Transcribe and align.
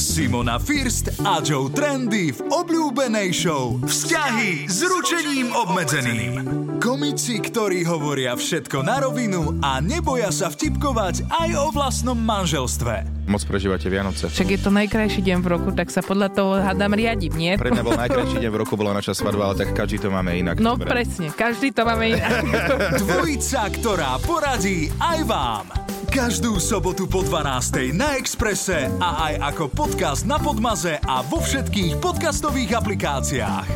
Simona 0.00 0.56
First 0.56 1.12
a 1.28 1.44
Joe 1.44 1.68
Trendy 1.68 2.32
v 2.32 2.40
obľúbenej 2.48 3.36
show 3.36 3.76
Vzťahy 3.84 4.64
s 4.64 4.80
ručením 4.80 5.52
obmedzeným. 5.52 6.32
Komici, 6.80 7.36
ktorí 7.36 7.84
hovoria 7.84 8.32
všetko 8.32 8.80
na 8.80 9.04
rovinu 9.04 9.60
a 9.60 9.84
neboja 9.84 10.32
sa 10.32 10.48
vtipkovať 10.48 11.28
aj 11.28 11.48
o 11.52 11.68
vlastnom 11.68 12.16
manželstve. 12.16 13.28
Moc 13.28 13.44
prežívate 13.44 13.92
Vianoce. 13.92 14.32
Však 14.32 14.48
je 14.48 14.60
to 14.64 14.72
najkrajší 14.72 15.20
deň 15.20 15.38
v 15.44 15.48
roku, 15.52 15.68
tak 15.76 15.92
sa 15.92 16.00
podľa 16.00 16.32
toho 16.32 16.56
hádam 16.64 16.96
riadím, 16.96 17.36
nie? 17.36 17.52
Pre 17.60 17.68
mňa 17.68 17.84
bol 17.84 18.00
najkrajší 18.00 18.40
deň 18.40 18.50
v 18.50 18.56
roku, 18.56 18.80
bola 18.80 18.96
naša 18.96 19.12
svadba, 19.12 19.52
ale 19.52 19.60
tak 19.60 19.76
každý 19.76 20.00
to 20.00 20.08
máme 20.08 20.32
inak. 20.32 20.56
No 20.64 20.80
Dobre. 20.80 20.88
presne, 20.88 21.28
každý 21.28 21.76
to 21.76 21.84
máme 21.84 22.16
inak. 22.16 22.40
Dvojica, 23.04 23.68
ktorá 23.68 24.16
poradí 24.24 24.88
aj 24.96 25.20
vám. 25.28 25.89
Každú 26.10 26.58
sobotu 26.58 27.06
po 27.06 27.22
12. 27.22 27.94
na 27.94 28.18
Exprese 28.18 28.90
a 28.98 29.30
aj 29.30 29.54
ako 29.54 29.70
podcast 29.70 30.26
na 30.26 30.42
Podmaze 30.42 30.98
a 31.06 31.22
vo 31.22 31.38
všetkých 31.38 32.02
podcastových 32.02 32.82
aplikáciách. 32.82 33.66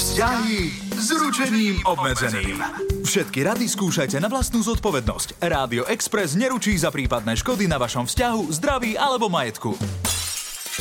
Vzťahy 0.00 0.72
s 0.88 1.12
ručením 1.12 1.84
obmedzeným. 1.84 2.64
Všetky 3.04 3.44
rady 3.44 3.68
skúšajte 3.68 4.16
na 4.24 4.32
vlastnú 4.32 4.64
zodpovednosť. 4.64 5.36
Rádio 5.44 5.84
Express 5.84 6.32
neručí 6.32 6.72
za 6.80 6.88
prípadné 6.88 7.36
škody 7.36 7.68
na 7.68 7.76
vašom 7.76 8.08
vzťahu, 8.08 8.40
zdraví 8.56 8.96
alebo 8.96 9.28
majetku. 9.28 9.76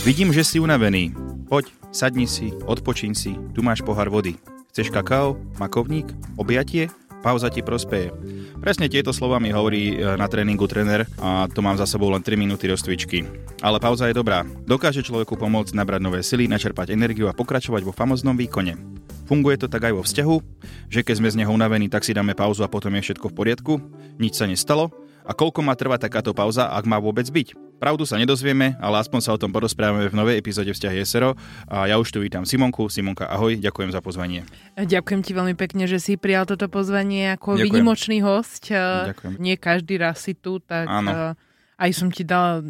Vidím, 0.07 0.31
že 0.31 0.47
si 0.47 0.63
unavený. 0.63 1.11
Poď, 1.52 1.75
sadni 1.91 2.23
si, 2.23 2.55
odpočín 2.63 3.11
si, 3.11 3.35
tu 3.52 3.59
máš 3.59 3.83
pohár 3.83 4.07
vody. 4.07 4.39
Chceš 4.71 4.88
kakao, 4.88 5.35
makovník, 5.59 6.07
objatie? 6.39 6.88
Pauza 7.21 7.53
ti 7.53 7.61
prospeje. 7.61 8.09
Presne 8.57 8.89
tieto 8.89 9.13
slova 9.13 9.38
mi 9.38 9.53
hovorí 9.53 9.93
e, 9.93 10.17
na 10.17 10.25
tréningu 10.25 10.66
tréner 10.66 11.05
a 11.21 11.45
to 11.45 11.61
mám 11.61 11.77
za 11.77 11.85
sebou 11.85 12.09
len 12.09 12.21
3 12.21 12.34
minúty 12.34 12.66
rozcvičky. 12.66 13.25
Ale 13.61 13.77
pauza 13.77 14.09
je 14.09 14.17
dobrá. 14.17 14.41
Dokáže 14.66 15.05
človeku 15.05 15.38
pomôcť 15.38 15.77
nabrať 15.77 16.02
nové 16.02 16.25
sily, 16.25 16.49
načerpať 16.49 16.94
energiu 16.94 17.30
a 17.30 17.38
pokračovať 17.38 17.85
vo 17.85 17.94
famoznom 17.94 18.33
výkone. 18.33 18.77
Funguje 19.30 19.55
to 19.61 19.72
tak 19.72 19.88
aj 19.88 19.94
vo 19.95 20.03
vzťahu, 20.03 20.36
že 20.92 21.02
keď 21.02 21.16
sme 21.22 21.30
z 21.31 21.39
neho 21.39 21.53
unavení, 21.55 21.88
tak 21.88 22.03
si 22.03 22.11
dáme 22.11 22.36
pauzu 22.36 22.66
a 22.66 22.69
potom 22.69 22.92
je 22.97 23.05
všetko 23.05 23.31
v 23.31 23.38
poriadku, 23.38 23.73
nič 24.19 24.36
sa 24.36 24.49
nestalo. 24.49 24.92
A 25.22 25.31
koľko 25.38 25.61
má 25.61 25.77
trvať 25.77 26.09
takáto 26.09 26.33
pauza, 26.33 26.69
ak 26.69 26.86
má 26.89 26.97
vôbec 26.97 27.25
byť? 27.30 27.53
Pravdu 27.81 28.05
sa 28.05 28.22
nedozvieme, 28.22 28.77
ale 28.77 29.02
aspoň 29.02 29.19
sa 29.25 29.33
o 29.33 29.41
tom 29.41 29.50
porozprávame 29.50 30.05
v 30.05 30.14
novej 30.14 30.38
epizóde 30.38 30.69
Vzťahy 30.69 31.02
SRO. 31.02 31.33
A 31.66 31.89
ja 31.89 31.97
už 31.97 32.14
tu 32.14 32.22
vítam 32.22 32.45
Simonku. 32.45 32.86
Simonka, 32.94 33.25
ahoj, 33.25 33.58
ďakujem 33.58 33.89
za 33.89 34.05
pozvanie. 34.05 34.45
Ďakujem 34.77 35.22
ti 35.25 35.31
veľmi 35.33 35.58
pekne, 35.58 35.89
že 35.89 35.97
si 35.97 36.14
prijal 36.14 36.45
toto 36.45 36.69
pozvanie 36.69 37.33
ako 37.33 37.58
Ďakujem. 37.58 37.66
vynimočný 37.66 38.17
host. 38.22 38.69
Ďakujem. 38.69 39.42
Nie 39.42 39.58
každý 39.58 39.97
raz 39.97 40.22
si 40.22 40.38
tu, 40.38 40.61
tak 40.61 40.86
Áno. 40.86 41.33
aj 41.81 41.89
som 41.94 42.14
ti 42.14 42.22
dala 42.22 42.61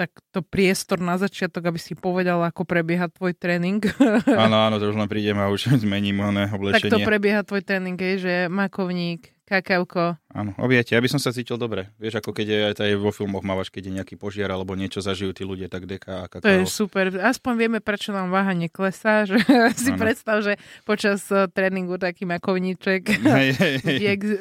takto 0.00 0.40
priestor 0.40 0.96
na 0.96 1.20
začiatok, 1.20 1.68
aby 1.68 1.76
si 1.76 1.92
povedal, 1.92 2.40
ako 2.40 2.64
prebieha 2.64 3.12
tvoj 3.12 3.36
tréning. 3.36 3.84
Áno, 4.32 4.56
áno, 4.70 4.80
to 4.80 4.88
už 4.88 4.96
len 4.96 5.10
prídem 5.12 5.36
a 5.36 5.52
už 5.52 5.76
zmením 5.84 6.24
oné 6.24 6.48
tak 6.48 6.56
to 6.56 6.56
oblečenie. 6.56 7.04
prebieha 7.04 7.44
tvoj 7.44 7.60
tréning, 7.60 8.00
hej, 8.00 8.16
že 8.16 8.34
makovník, 8.48 9.28
kakavko. 9.44 10.16
Áno, 10.30 10.54
objete, 10.62 10.94
aby 10.94 11.10
som 11.10 11.18
sa 11.18 11.34
cítil 11.34 11.58
dobre. 11.58 11.90
Vieš, 11.98 12.22
ako 12.22 12.30
keď 12.30 12.46
je 12.46 12.58
aj 12.70 12.74
aj 12.78 12.92
vo 12.96 13.10
filmoch 13.10 13.42
mávaš, 13.42 13.66
keď 13.66 13.90
je 13.90 13.92
nejaký 13.98 14.14
požiar 14.14 14.46
alebo 14.48 14.78
niečo 14.78 15.02
zažijú 15.02 15.34
tí 15.34 15.42
ľudia, 15.42 15.66
tak 15.66 15.90
deka 15.90 16.22
a 16.22 16.26
To 16.30 16.46
je 16.46 16.62
kakao. 16.62 16.70
super. 16.70 17.10
Aspoň 17.18 17.52
vieme, 17.58 17.78
prečo 17.82 18.14
nám 18.14 18.30
váha 18.30 18.54
neklesá. 18.54 19.26
Že 19.26 19.42
si 19.82 19.90
predstav, 19.98 20.38
že 20.46 20.54
počas 20.86 21.26
eh, 21.34 21.50
tréningu 21.50 21.98
taký 21.98 22.30
makovníček 22.30 23.10
Hej, 23.26 23.48
hej, 23.58 23.74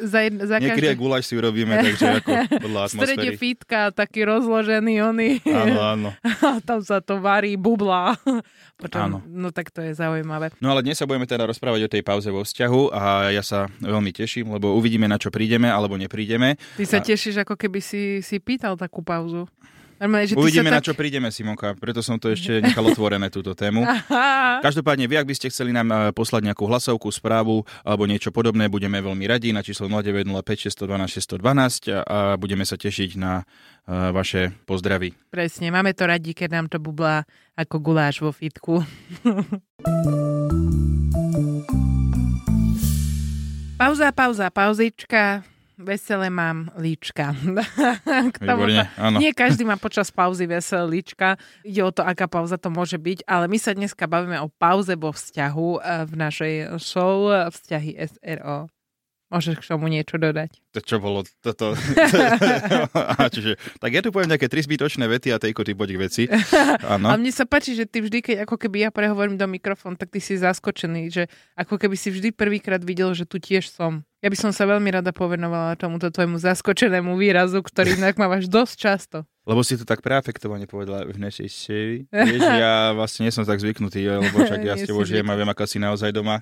za, 0.13 0.29
za 0.29 0.57
každé... 0.61 0.93
guláš 0.93 1.25
si 1.25 1.33
urobíme, 1.33 1.73
takže 1.81 2.21
ako 2.21 2.31
podľa 2.61 2.81
V 2.85 2.89
strede 2.93 3.13
atmosféry. 3.25 3.37
fitka, 3.41 3.79
taký 3.89 4.29
rozložený 4.29 4.93
oný. 5.09 5.41
Áno, 5.49 5.79
áno. 5.81 6.09
A 6.21 6.61
tam 6.61 6.85
sa 6.85 7.01
to 7.01 7.17
varí, 7.17 7.57
bublá. 7.57 8.13
Potom, 8.79 9.01
Áno. 9.01 9.17
No 9.27 9.49
tak 9.51 9.73
to 9.73 9.83
je 9.83 9.91
zaujímavé. 9.91 10.53
No 10.63 10.71
ale 10.71 10.85
dnes 10.85 10.95
sa 10.95 11.03
budeme 11.03 11.27
teda 11.27 11.43
rozprávať 11.43 11.81
o 11.83 11.89
tej 11.91 12.03
pauze 12.05 12.29
vo 12.29 12.45
vzťahu 12.45 12.95
a 12.95 13.33
ja 13.33 13.43
sa 13.43 13.67
veľmi 13.81 14.13
teším, 14.15 14.53
lebo 14.55 14.71
uvidíme, 14.71 15.03
na 15.03 15.19
čo 15.19 15.27
prídeme 15.33 15.67
alebo 15.79 15.95
neprídeme. 15.95 16.59
Ty 16.75 16.83
sa 16.83 16.99
A- 16.99 17.05
tešíš, 17.07 17.47
ako 17.47 17.55
keby 17.55 17.79
si, 17.79 18.19
si 18.19 18.37
pýtal 18.37 18.75
takú 18.75 18.99
pauzu. 18.99 19.47
Normálne, 19.99 20.31
že 20.31 20.39
Uvidíme, 20.39 20.71
na 20.71 20.79
čo 20.79 20.95
prídeme, 20.95 21.27
Simonka, 21.27 21.75
preto 21.75 21.99
som 21.99 22.15
to 22.15 22.31
ešte 22.31 22.63
nechal 22.63 22.87
otvorené, 22.87 23.27
túto 23.27 23.51
tému. 23.51 23.83
Aha. 23.91 24.63
Každopádne, 24.63 25.11
vy, 25.11 25.19
ak 25.19 25.27
by 25.27 25.35
ste 25.35 25.51
chceli 25.51 25.75
nám 25.75 25.91
eh, 25.91 26.15
poslať 26.15 26.47
nejakú 26.47 26.63
hlasovku, 26.71 27.11
správu 27.11 27.67
alebo 27.83 28.07
niečo 28.07 28.31
podobné, 28.31 28.71
budeme 28.71 29.03
veľmi 29.03 29.27
radi 29.27 29.51
na 29.51 29.59
číslo 29.59 29.91
0905 29.91 30.71
612 30.71 31.19
612 31.35 31.91
a- 31.91 32.39
budeme 32.39 32.63
sa 32.63 32.79
tešiť 32.79 33.19
na 33.19 33.43
eh, 33.43 34.15
vaše 34.15 34.55
pozdravy. 34.63 35.11
Presne, 35.35 35.67
máme 35.67 35.91
to 35.91 36.07
radi, 36.07 36.31
keď 36.31 36.49
nám 36.63 36.71
to 36.71 36.79
bublá 36.79 37.27
ako 37.59 37.83
guláš 37.83 38.23
vo 38.23 38.31
fitku. 38.31 38.79
pauza, 43.75 44.15
pauza, 44.15 44.47
pauzička. 44.47 45.43
Veselé 45.79 46.27
mám 46.27 46.67
líčka. 46.75 47.31
K 48.35 48.37
tomu 48.43 48.67
Výborne, 48.67 48.91
áno. 48.99 49.15
Nie 49.15 49.31
každý 49.31 49.63
má 49.63 49.79
počas 49.79 50.11
pauzy 50.11 50.43
veselé 50.43 50.99
líčka. 50.99 51.39
Ide 51.63 51.81
o 51.87 51.91
to, 51.95 52.03
aká 52.03 52.27
pauza 52.27 52.59
to 52.59 52.67
môže 52.67 52.99
byť, 52.99 53.23
ale 53.23 53.47
my 53.47 53.55
sa 53.55 53.71
dneska 53.71 54.03
bavíme 54.03 54.43
o 54.43 54.51
pauze 54.51 54.99
vo 54.99 55.15
vzťahu 55.15 55.69
eh, 55.79 56.03
v 56.03 56.13
našej 56.19 56.53
show 56.83 57.31
eh, 57.31 57.47
Vzťahy 57.47 57.95
SRO. 57.95 58.67
Môžeš 59.29 59.61
k 59.61 59.69
tomu 59.69 59.93
niečo 59.93 60.17
dodať? 60.17 60.57
To 60.73 60.81
čo 60.81 60.97
bolo 60.97 61.21
toto? 61.45 61.77
a 63.21 63.29
čiže, 63.29 63.61
tak 63.77 63.93
ja 63.93 64.01
tu 64.01 64.09
poviem 64.09 64.33
nejaké 64.33 64.49
tri 64.49 64.65
zbytočné 64.65 65.05
vety 65.05 65.29
a 65.29 65.37
tejko 65.37 65.61
ty 65.61 65.77
poď 65.77 66.01
veci. 66.01 66.25
Áno. 66.81 67.13
Ale 67.13 67.21
mne 67.21 67.29
sa 67.29 67.45
páči, 67.45 67.77
že 67.77 67.85
ty 67.85 68.01
vždy, 68.01 68.25
keď 68.25 68.35
ako 68.49 68.57
keby 68.57 68.85
ja 68.85 68.89
prehovorím 68.89 69.37
do 69.37 69.45
mikrofón, 69.45 69.93
tak 70.01 70.09
ty 70.09 70.17
si 70.17 70.33
zaskočený, 70.33 71.13
že 71.13 71.23
ako 71.53 71.77
keby 71.77 71.93
si 71.93 72.09
vždy 72.09 72.33
prvýkrát 72.33 72.81
videl, 72.81 73.13
že 73.13 73.29
tu 73.29 73.37
tiež 73.37 73.69
som. 73.69 74.01
Ja 74.19 74.33
by 74.33 74.37
som 74.37 74.51
sa 74.51 74.67
veľmi 74.67 74.91
rada 74.91 75.15
povenovala 75.15 75.79
tomuto 75.79 76.11
tvojmu 76.11 76.41
zaskočenému 76.43 77.15
výrazu, 77.15 77.61
ktorý 77.61 78.01
inak 78.01 78.17
mávaš 78.21 78.49
dosť 78.49 78.73
často. 78.75 79.17
Lebo 79.45 79.61
si 79.61 79.77
to 79.77 79.85
tak 79.85 80.01
preafektovane 80.01 80.65
povedala 80.65 81.05
v 81.05 81.21
našej 81.21 81.47
sérii. 81.53 82.01
Vieš, 82.33 82.43
ja 82.45 82.97
vlastne 82.97 83.29
nie 83.29 83.33
som 83.33 83.45
tak 83.45 83.61
zvyknutý, 83.61 84.09
lebo 84.09 84.41
však 84.41 84.61
ja 84.65 84.73
s 84.73 84.89
tebou 84.89 85.05
žijem 85.05 85.25
a 85.29 85.37
viem, 85.37 85.49
ako 85.49 85.63
si 85.69 85.77
naozaj 85.77 86.09
doma. 86.09 86.41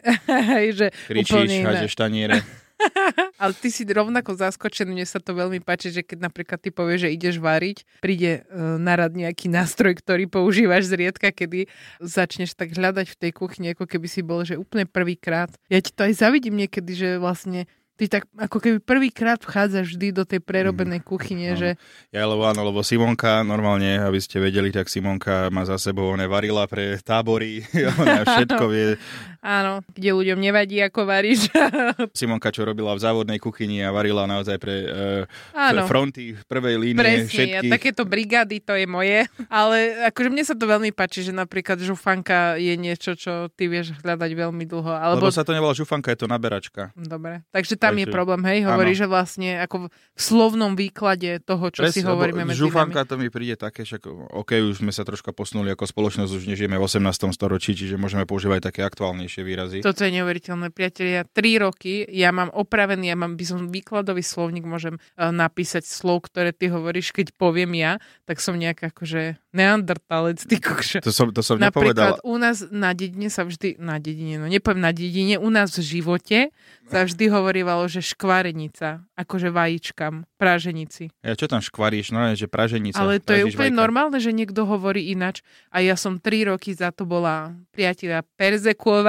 Že 0.72 0.92
Kričíš, 1.12 1.68
hádžeš 1.68 1.94
taniere. 1.96 2.40
Ale 3.42 3.54
ty 3.58 3.70
si 3.74 3.84
rovnako 3.86 4.38
zaskočený, 4.38 4.94
mne 4.94 5.08
sa 5.08 5.18
to 5.18 5.34
veľmi 5.34 5.62
páči, 5.62 5.90
že 5.90 6.06
keď 6.06 6.30
napríklad 6.30 6.60
ty 6.62 6.70
povieš, 6.70 7.10
že 7.10 7.14
ideš 7.14 7.36
variť, 7.42 7.84
príde 8.02 8.46
uh, 8.46 8.78
na 8.78 8.98
rad 8.98 9.14
nejaký 9.14 9.50
nástroj, 9.50 9.98
ktorý 9.98 10.30
používaš 10.30 10.90
zriedka, 10.90 11.34
kedy 11.34 11.70
začneš 12.02 12.54
tak 12.54 12.74
hľadať 12.78 13.08
v 13.14 13.20
tej 13.28 13.32
kuchyni, 13.34 13.68
ako 13.74 13.86
keby 13.90 14.08
si 14.08 14.22
bol, 14.22 14.46
že 14.46 14.60
úplne 14.60 14.86
prvýkrát. 14.86 15.50
Ja 15.68 15.82
ti 15.82 15.92
to 15.94 16.06
aj 16.06 16.14
zavidím 16.18 16.58
niekedy, 16.58 16.92
že 16.94 17.10
vlastne 17.18 17.66
ty 17.98 18.06
tak 18.06 18.30
ako 18.38 18.62
keby 18.62 18.78
prvýkrát 18.78 19.42
vchádzaš 19.42 19.98
vždy 19.98 20.08
do 20.14 20.24
tej 20.24 20.38
prerobenej 20.38 21.02
kuchyne, 21.02 21.58
áno. 21.58 21.60
že 21.60 21.70
Ja, 22.14 22.30
lebo 22.30 22.46
áno, 22.46 22.62
lebo 22.62 22.86
Simonka, 22.86 23.42
normálne, 23.42 23.98
aby 23.98 24.22
ste 24.22 24.38
vedeli, 24.38 24.70
tak 24.70 24.86
Simonka 24.88 25.50
má 25.50 25.66
za 25.66 25.82
sebou, 25.82 26.14
ona 26.14 26.30
varila 26.30 26.70
pre 26.70 27.02
tábory, 27.02 27.66
ona 28.02 28.22
všetko 28.30 28.64
vie. 28.70 29.02
Áno, 29.48 29.80
kde 29.96 30.12
ľuďom 30.12 30.40
nevadí, 30.44 30.84
ako 30.84 31.08
varíš. 31.08 31.48
Simonka, 32.20 32.52
čo 32.52 32.68
robila 32.68 32.92
v 32.92 33.02
závodnej 33.02 33.40
kuchyni 33.40 33.80
a 33.80 33.96
varila 33.96 34.28
naozaj 34.28 34.60
pre 34.60 34.76
uh, 34.86 35.24
áno. 35.56 35.88
fronty 35.88 36.36
prvej 36.46 36.76
línie 36.76 37.00
Presne, 37.00 37.32
všetkých. 37.32 37.72
takéto 37.72 38.04
brigády, 38.04 38.60
to 38.60 38.76
je 38.76 38.86
moje. 38.86 39.26
Ale 39.48 40.12
akože 40.14 40.30
mne 40.30 40.44
sa 40.44 40.54
to 40.54 40.68
veľmi 40.68 40.92
páči, 40.92 41.24
že 41.24 41.34
napríklad 41.34 41.80
žufanka 41.82 42.60
je 42.60 42.76
niečo, 42.76 43.16
čo 43.16 43.48
ty 43.56 43.72
vieš 43.72 43.96
hľadať 44.06 44.32
veľmi 44.36 44.68
dlho. 44.68 44.92
Alebo... 44.92 45.26
Lebo 45.26 45.34
sa 45.34 45.48
to 45.48 45.56
nevolá 45.56 45.74
žufanka, 45.74 46.14
je 46.14 46.20
to 46.22 46.28
naberačka. 46.30 46.92
Dobre, 46.94 47.48
takže 47.50 47.80
tam 47.80 47.98
je 47.98 48.06
Takže- 48.06 48.14
problém, 48.14 48.42
hej? 48.46 48.60
Hovorí, 48.68 48.94
áno. 48.94 49.00
že 49.02 49.06
vlastne 49.10 49.50
ako 49.64 49.88
v 49.90 50.20
slovnom 50.20 50.76
výklade 50.76 51.40
toho, 51.42 51.72
čo 51.72 51.88
si 51.90 52.04
lebo 52.04 52.20
hovoríme 52.20 52.44
medzi 52.46 52.60
žufanka 52.60 53.08
to 53.08 53.16
mi 53.16 53.30
príde 53.30 53.56
také, 53.56 53.86
že 53.86 54.02
OK, 54.34 54.58
už 54.60 54.82
sme 54.82 54.92
sa 54.92 55.08
troška 55.08 55.32
posunuli 55.32 55.72
ako 55.72 55.86
spoločnosť, 55.88 56.32
už 56.34 56.44
nežijeme 56.50 56.76
v 56.76 56.84
18. 56.84 57.08
storočí, 57.32 57.78
čiže 57.78 57.96
môžeme 57.96 58.28
používať 58.28 58.74
také 58.74 58.82
aktuálnejšie 58.84 59.37
výrazy. 59.42 59.78
nami. 59.78 59.86
Toto 59.86 60.02
je 60.02 60.12
neuveriteľné, 60.18 60.68
priatelia. 60.74 61.22
Tri 61.24 61.62
roky, 61.62 62.04
ja 62.10 62.34
mám 62.34 62.50
opravený, 62.50 63.14
ja 63.14 63.18
mám, 63.18 63.38
by 63.38 63.46
som 63.46 63.60
výkladový 63.70 64.26
slovník, 64.26 64.66
môžem 64.66 64.98
uh, 64.98 65.30
napísať 65.30 65.86
slov, 65.86 66.26
ktoré 66.28 66.52
ty 66.52 66.74
hovoríš, 66.74 67.14
keď 67.14 67.38
poviem 67.38 67.78
ja, 67.78 68.02
tak 68.26 68.42
som 68.42 68.58
nejak 68.58 68.90
akože 68.94 69.38
neandertalec, 69.54 70.42
ty 70.42 70.58
kokšo. 70.58 71.02
To 71.06 71.14
som, 71.14 71.30
to 71.34 71.42
som 71.46 71.58
Napríklad 71.58 72.22
nepovedal. 72.22 72.26
u 72.26 72.36
nás 72.38 72.66
na 72.70 72.94
dedine 72.94 73.30
sa 73.30 73.46
vždy, 73.46 73.78
na 73.78 74.02
dedine, 74.02 74.42
no 74.42 74.46
nepoviem 74.50 74.82
na 74.82 74.94
dedine, 74.94 75.38
u 75.38 75.50
nás 75.50 75.74
v 75.78 76.02
živote 76.02 76.54
sa 76.88 77.04
vždy 77.04 77.28
hovorívalo, 77.28 77.84
že 77.92 78.00
škvarenica, 78.00 79.04
akože 79.20 79.52
vajíčkam. 79.52 80.24
Práženici. 80.38 81.10
Ja 81.26 81.34
čo 81.34 81.50
tam 81.50 81.66
škvaríš? 81.66 82.14
No, 82.14 82.22
že 82.38 82.46
praženica. 82.46 83.02
Ale 83.02 83.18
to 83.18 83.34
je 83.34 83.50
úplne 83.50 83.74
vajka. 83.74 83.82
normálne, 83.82 84.18
že 84.22 84.30
niekto 84.30 84.70
hovorí 84.70 85.10
inač. 85.10 85.42
A 85.74 85.82
ja 85.82 85.98
som 85.98 86.22
tri 86.22 86.46
roky 86.46 86.78
za 86.78 86.94
to 86.94 87.10
bola 87.10 87.58
priateľa 87.74 88.22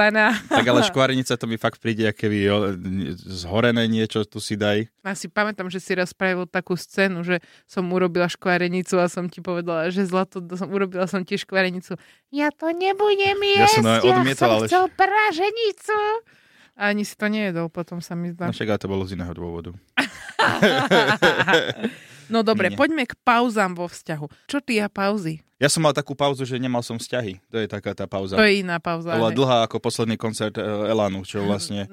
perzekuovaná. 0.09 0.25
Tak 0.49 0.65
ale 0.65 0.79
škvarenica 0.83 1.31
to 1.37 1.45
mi 1.45 1.55
fakt 1.55 1.77
príde, 1.79 2.03
aké 2.05 2.27
by 2.27 2.37
jo, 2.41 2.55
zhorené 3.15 3.85
niečo 3.85 4.25
tu 4.25 4.37
si 4.37 4.53
daj. 4.53 4.85
Ja 5.01 5.13
si 5.13 5.25
pamätám, 5.25 5.67
že 5.67 5.79
si 5.79 5.93
raz 5.93 6.11
spravil 6.11 6.45
takú 6.45 6.73
scénu, 6.75 7.21
že 7.21 7.39
som 7.63 7.85
urobila 7.87 8.25
škvarenicu 8.25 8.97
a 8.97 9.05
som 9.07 9.25
ti 9.25 9.39
povedala, 9.39 9.87
že 9.87 10.03
zlato, 10.03 10.41
som, 10.53 10.67
urobila 10.67 11.05
som 11.05 11.21
ti 11.21 11.37
škvarenicu. 11.37 11.95
Ja 12.29 12.49
to 12.49 12.69
nebudem 12.69 13.37
Ja 13.55 13.65
jesť, 13.65 13.79
som 13.79 13.85
ja 13.85 13.97
ale- 14.01 14.35
som 14.35 14.49
chcel 14.65 14.83
praženicu. 14.93 15.97
A 16.79 16.95
ani 16.95 17.03
si 17.03 17.11
to 17.11 17.27
nejedol, 17.27 17.67
potom 17.67 17.99
sa 17.99 18.15
mi 18.15 18.31
zdá. 18.31 18.47
No 18.47 18.55
však 18.55 18.79
to 18.79 18.87
bolo 18.87 19.03
z 19.03 19.19
iného 19.19 19.33
dôvodu. 19.35 19.75
No 22.29 22.45
dobre, 22.45 22.69
Nie. 22.69 22.77
poďme 22.77 23.09
k 23.09 23.17
pauzám 23.25 23.73
vo 23.73 23.89
vzťahu. 23.89 24.45
Čo 24.45 24.61
ty 24.61 24.77
a 24.77 24.85
pauzy? 24.85 25.41
Ja 25.59 25.67
som 25.67 25.83
mal 25.83 25.91
takú 25.91 26.15
pauzu, 26.15 26.47
že 26.47 26.55
nemal 26.55 26.79
som 26.79 26.95
vzťahy. 26.95 27.43
To 27.51 27.59
je 27.59 27.67
taká 27.67 27.91
tá 27.91 28.07
pauza. 28.07 28.39
To 28.39 28.47
je 28.47 28.63
iná 28.63 28.79
pauza. 28.79 29.11
Bola 29.11 29.35
dlhá 29.35 29.67
ako 29.67 29.83
posledný 29.83 30.15
koncert 30.15 30.55
e, 30.55 30.63
Elanu, 30.63 31.27
čo 31.27 31.43
vlastne 31.43 31.83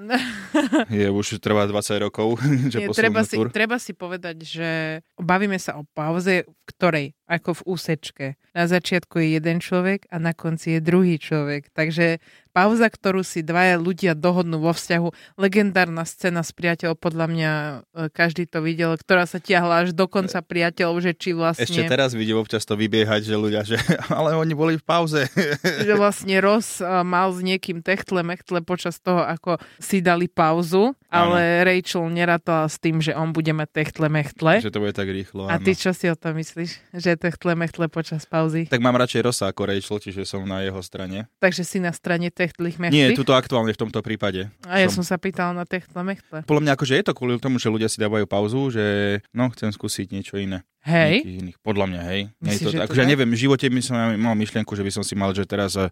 je 1.02 1.10
už 1.10 1.42
trvá 1.42 1.66
20 1.66 2.06
rokov, 2.06 2.38
že 2.72 2.86
posunú 2.86 2.94
treba, 2.94 3.22
si, 3.26 3.34
tur. 3.34 3.46
treba 3.50 3.76
si 3.82 3.90
povedať, 3.90 4.36
že 4.46 4.70
bavíme 5.18 5.58
sa 5.58 5.76
o 5.76 5.82
pauze, 5.82 6.46
v 6.46 6.62
ktorej, 6.70 7.06
ako 7.26 7.58
v 7.58 7.62
úsečke. 7.66 8.26
Na 8.54 8.70
začiatku 8.70 9.18
je 9.18 9.42
jeden 9.42 9.58
človek 9.58 10.06
a 10.14 10.22
na 10.22 10.30
konci 10.30 10.78
je 10.78 10.80
druhý 10.80 11.18
človek. 11.18 11.74
Takže 11.74 12.22
pauza, 12.56 12.88
ktorú 12.88 13.20
si 13.20 13.44
dvaja 13.44 13.76
ľudia 13.76 14.16
dohodnú 14.16 14.56
vo 14.56 14.72
vzťahu, 14.72 15.36
legendárna 15.36 16.08
scéna 16.08 16.40
s 16.40 16.56
priateľom, 16.56 16.96
podľa 16.96 17.26
mňa 17.28 17.52
e, 17.52 17.74
každý 18.08 18.48
to 18.48 18.64
videl, 18.64 18.96
ktorá 18.96 19.28
sa 19.28 19.36
tiahla 19.36 19.84
až 19.84 19.92
do 19.92 20.08
konca 20.08 20.40
priateľov, 20.40 21.04
že 21.04 21.12
či 21.12 21.36
vlastne... 21.36 21.68
Ešte 21.68 21.84
teraz 21.84 22.16
vidím 22.16 22.40
občas 22.40 22.64
to 22.64 22.72
vybiehať, 22.72 23.28
že 23.28 23.36
ľudia, 23.36 23.56
že 23.62 23.79
ale 24.17 24.35
oni 24.35 24.53
boli 24.53 24.75
v 24.76 24.85
pauze. 24.85 25.29
že 25.87 25.94
vlastne 25.94 26.37
Ross 26.43 26.82
uh, 26.82 27.06
mal 27.06 27.32
s 27.32 27.41
niekým 27.41 27.81
techtle 27.81 28.20
mechtle 28.26 28.61
počas 28.64 28.99
toho, 29.00 29.23
ako 29.23 29.61
si 29.79 30.03
dali 30.03 30.26
pauzu, 30.26 30.93
ale 31.06 31.64
Rachel 31.64 32.11
nerátala 32.11 32.67
s 32.67 32.76
tým, 32.76 33.00
že 33.00 33.14
on 33.14 33.31
bude 33.32 33.53
mať 33.55 33.69
techtle 33.73 34.08
mechtle. 34.11 34.61
že 34.61 34.73
to 34.73 34.82
bude 34.82 34.93
tak 34.93 35.08
rýchlo. 35.08 35.47
A 35.49 35.56
áno. 35.56 35.64
ty 35.64 35.73
čo 35.73 35.94
si 35.94 36.11
o 36.11 36.17
tom 36.19 36.37
myslíš? 36.37 36.97
Že 36.97 37.11
techtle 37.17 37.55
mechtle 37.55 37.87
počas 37.88 38.26
pauzy? 38.26 38.69
Tak 38.69 38.82
mám 38.82 38.99
radšej 38.99 39.20
Rosa 39.25 39.44
ako 39.49 39.70
Rachel, 39.70 39.99
čiže 40.02 40.26
som 40.26 40.43
na 40.44 40.64
jeho 40.67 40.81
strane. 40.82 41.31
Takže 41.38 41.62
si 41.62 41.79
na 41.79 41.94
strane 41.94 42.29
techtlich 42.35 42.76
Nie, 42.76 43.12
mechtlich? 43.12 43.19
tuto 43.19 43.32
aktuálne 43.38 43.73
v 43.73 43.81
tomto 43.81 44.00
prípade. 44.02 44.50
A 44.67 44.82
ja 44.82 44.88
som 44.91 45.06
sa 45.06 45.17
pýtala 45.17 45.55
na 45.55 45.64
techtle 45.64 46.02
mechtle. 46.02 46.43
Podľa 46.44 46.62
mňa 46.62 46.73
akože 46.75 46.94
je 46.99 47.05
to 47.05 47.12
kvôli 47.14 47.38
tomu, 47.38 47.62
že 47.62 47.70
ľudia 47.70 47.88
si 47.88 48.02
dávajú 48.02 48.26
pauzu, 48.26 48.75
že 48.75 48.85
no 49.31 49.49
chcem 49.52 49.70
skúsiť 49.70 50.11
niečo 50.11 50.37
iné. 50.41 50.67
Hej? 50.87 51.27
Iných. 51.27 51.59
Podľa 51.67 51.87
mňa, 51.91 52.00
hej. 52.15 52.21
Myslíš, 52.38 52.62
to, 52.62 52.71
že 52.71 52.79
akože 52.87 53.03
ja 53.03 53.11
neviem, 53.11 53.27
v 53.27 53.43
živote 53.43 53.67
by 53.67 53.83
som 53.83 53.99
mal 54.23 54.38
myšlienku, 54.38 54.71
že 54.71 54.87
by 54.87 54.93
som 54.94 55.03
si 55.03 55.19
mal, 55.19 55.35
že 55.35 55.43
teraz 55.43 55.75
eh, 55.75 55.91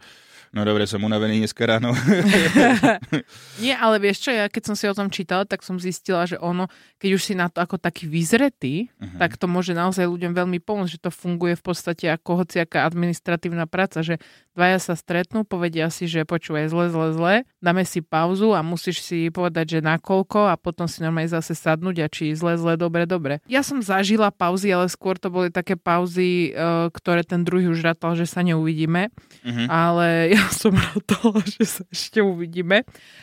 no 0.55 0.63
dobre, 0.63 0.87
som 0.87 1.03
unavený 1.03 1.43
dneska 1.43 1.67
ráno. 1.67 1.91
Nie, 3.63 3.75
ale 3.75 3.99
vieš 3.99 4.25
čo, 4.25 4.31
ja 4.31 4.47
keď 4.47 4.63
som 4.65 4.75
si 4.75 4.87
o 4.87 4.95
tom 4.95 5.09
čítala, 5.09 5.45
tak 5.45 5.61
som 5.61 5.77
zistila, 5.77 6.25
že 6.25 6.37
ono, 6.37 6.67
keď 6.99 7.11
už 7.15 7.23
si 7.23 7.35
na 7.35 7.49
to 7.49 7.59
ako 7.59 7.77
taký 7.77 8.07
vyzretý, 8.07 8.87
Mhm. 8.99 9.19
tak 9.19 9.37
to 9.37 9.47
môže 9.47 9.73
naozaj 9.73 10.07
ľuďom 10.07 10.33
veľmi 10.33 10.59
pomôcť, 10.59 10.93
že 10.93 11.03
to 11.03 11.11
funguje 11.11 11.55
v 11.55 11.65
podstate 11.65 12.07
ako 12.09 12.45
hociaká 12.45 12.83
administratívna 12.85 13.67
práca, 13.67 14.01
že 14.01 14.17
dvaja 14.55 14.79
sa 14.79 14.95
stretnú, 14.95 15.43
povedia 15.43 15.91
si, 15.91 16.07
že 16.07 16.23
počúvaj 16.23 16.71
zle, 16.71 16.87
zle, 16.89 17.09
zle, 17.13 17.35
dáme 17.59 17.83
si 17.83 18.01
pauzu 18.01 18.55
a 18.55 18.63
musíš 18.63 19.03
si 19.03 19.27
povedať, 19.29 19.79
že 19.79 19.81
nakoľko 19.83 20.47
a 20.47 20.55
potom 20.55 20.87
si 20.87 21.03
normálne 21.03 21.27
zase 21.27 21.53
sadnúť 21.53 21.97
a 22.01 22.09
či 22.09 22.31
zle, 22.33 22.55
zle, 22.55 22.75
dobre, 22.75 23.03
dobre. 23.05 23.43
Ja 23.45 23.67
som 23.67 23.83
zažila 23.83 24.31
pauzy, 24.31 24.71
ale 24.71 24.87
skôr 24.87 25.19
to 25.19 25.27
boli 25.27 25.51
také 25.51 25.75
pauzy, 25.75 26.51
e, 26.51 26.89
ktoré 26.91 27.23
ten 27.23 27.43
druhý 27.43 27.67
už 27.67 27.83
rátal, 27.83 28.15
že 28.15 28.25
sa 28.25 28.41
neuvidíme, 28.41 29.11
Mhm. 29.43 29.67
ale 29.67 30.07
ja 30.39 30.44
som 30.51 30.73
rátala, 30.75 31.41
že 31.57 31.65
sa 31.65 31.83
ešte 31.89 32.21
uvidíme. 32.21 32.83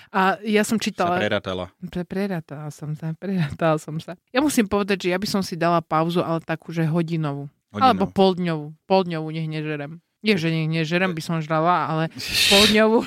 A 0.09 0.41
ja 0.41 0.65
som 0.65 0.79
Sa 0.79 0.85
čítala... 0.89 1.17
prerátala. 1.19 1.65
Pre, 1.91 2.03
prerátala 2.07 2.69
som 2.73 2.95
sa, 2.95 3.13
prerátala 3.17 3.77
som 3.77 3.97
sa. 4.01 4.17
Ja 4.31 4.39
musím 4.39 4.65
povedať, 4.65 5.07
že 5.07 5.13
ja 5.13 5.19
by 5.19 5.27
som 5.27 5.41
si 5.41 5.59
dala 5.59 5.83
pauzu, 5.83 6.23
ale 6.23 6.41
takú, 6.41 6.71
že 6.73 6.87
hodinovú. 6.87 7.51
Hodinu. 7.71 7.83
Alebo 7.83 8.03
poldňovú. 8.11 8.67
Poldňovú 8.87 9.27
nech 9.31 9.47
nežerem. 9.47 10.03
Nie, 10.21 10.37
že 10.37 10.53
nech 10.53 10.69
nežerem, 10.69 11.17
by 11.17 11.21
som 11.23 11.41
žrala, 11.41 11.89
ale 11.89 12.03
poldňovú. 12.51 12.99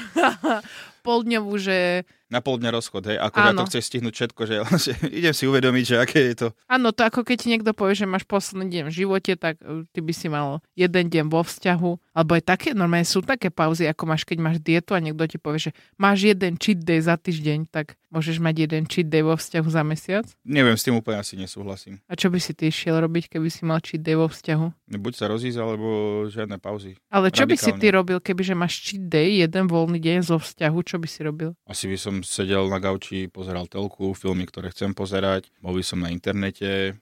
poldňovú, 1.07 1.53
že... 1.61 2.09
Na 2.32 2.41
pol 2.41 2.56
dňa 2.56 2.71
rozchod, 2.73 3.05
hej. 3.11 3.19
Ako 3.21 3.37
ja 3.37 3.53
to 3.53 3.65
chceš 3.69 3.85
stihnúť 3.93 4.15
všetko, 4.17 4.43
že, 4.49 4.56
že 4.91 4.93
idem 5.12 5.35
si 5.37 5.44
uvedomiť, 5.44 5.85
že 5.85 5.97
aké 6.00 6.21
je 6.32 6.35
to. 6.44 6.49
Áno, 6.67 6.91
to 6.91 7.05
ako 7.05 7.23
keď 7.23 7.37
ti 7.44 7.49
niekto 7.53 7.71
povie, 7.76 7.94
že 7.94 8.09
máš 8.09 8.25
posledný 8.25 8.71
deň 8.71 8.85
v 8.88 8.97
živote, 9.05 9.32
tak 9.37 9.61
uh, 9.61 9.85
ty 9.93 10.00
by 10.00 10.12
si 10.17 10.26
mal 10.32 10.65
jeden 10.73 11.12
deň 11.12 11.25
vo 11.29 11.44
vzťahu. 11.44 11.91
Alebo 12.15 12.31
aj 12.38 12.43
také, 12.47 12.69
normálne 12.73 13.06
sú 13.06 13.21
také 13.21 13.50
pauzy, 13.50 13.91
ako 13.91 14.06
máš, 14.06 14.23
keď 14.25 14.38
máš 14.41 14.56
dietu 14.62 14.94
a 14.94 15.03
niekto 15.03 15.26
ti 15.26 15.37
povie, 15.37 15.71
že 15.71 15.71
máš 15.99 16.25
jeden 16.25 16.56
cheat 16.56 16.81
day 16.81 17.03
za 17.03 17.19
týždeň, 17.19 17.69
tak 17.69 17.99
môžeš 18.15 18.38
mať 18.38 18.70
jeden 18.70 18.87
cheat 18.87 19.11
day 19.11 19.27
vo 19.27 19.35
vzťahu 19.35 19.67
za 19.67 19.82
mesiac. 19.82 20.27
Neviem, 20.47 20.79
s 20.79 20.87
tým 20.87 20.94
úplne 20.94 21.19
asi 21.19 21.35
nesúhlasím. 21.35 21.99
A 22.06 22.15
čo 22.15 22.31
by 22.31 22.38
si 22.38 22.55
ty 22.55 22.70
šiel 22.70 23.03
robiť, 23.03 23.27
keby 23.27 23.50
si 23.50 23.67
mal 23.67 23.82
cheat 23.82 23.99
day 23.99 24.15
vo 24.15 24.31
vzťahu? 24.31 24.94
Buď 24.94 25.12
sa 25.19 25.27
rozísť, 25.27 25.59
alebo 25.59 25.87
žiadne 26.31 26.62
pauzy. 26.62 26.94
Ale 27.11 27.35
čo 27.35 27.50
by 27.50 27.59
si 27.59 27.75
Radikálne. 27.75 27.82
ty 27.82 27.87
robil, 27.91 28.19
kebyže 28.23 28.55
máš 28.55 28.79
cheat 28.79 29.03
day, 29.11 29.43
jeden 29.43 29.67
voľný 29.67 29.99
deň 29.99 30.19
zo 30.23 30.38
vzťahu, 30.38 30.79
čo 30.87 30.97
by 31.03 31.09
si 31.11 31.20
robil? 31.27 31.50
Asi 31.67 31.91
by 31.91 31.99
som 31.99 32.15
sedel 32.25 32.67
na 32.73 32.81
gauči, 32.81 33.29
pozeral 33.29 33.69
telku, 33.69 34.17
filmy, 34.17 34.49
ktoré 34.49 34.73
chcem 34.73 34.97
pozerať, 34.97 35.53
bol 35.61 35.76
som 35.85 36.00
na 36.00 36.09
internete, 36.11 36.97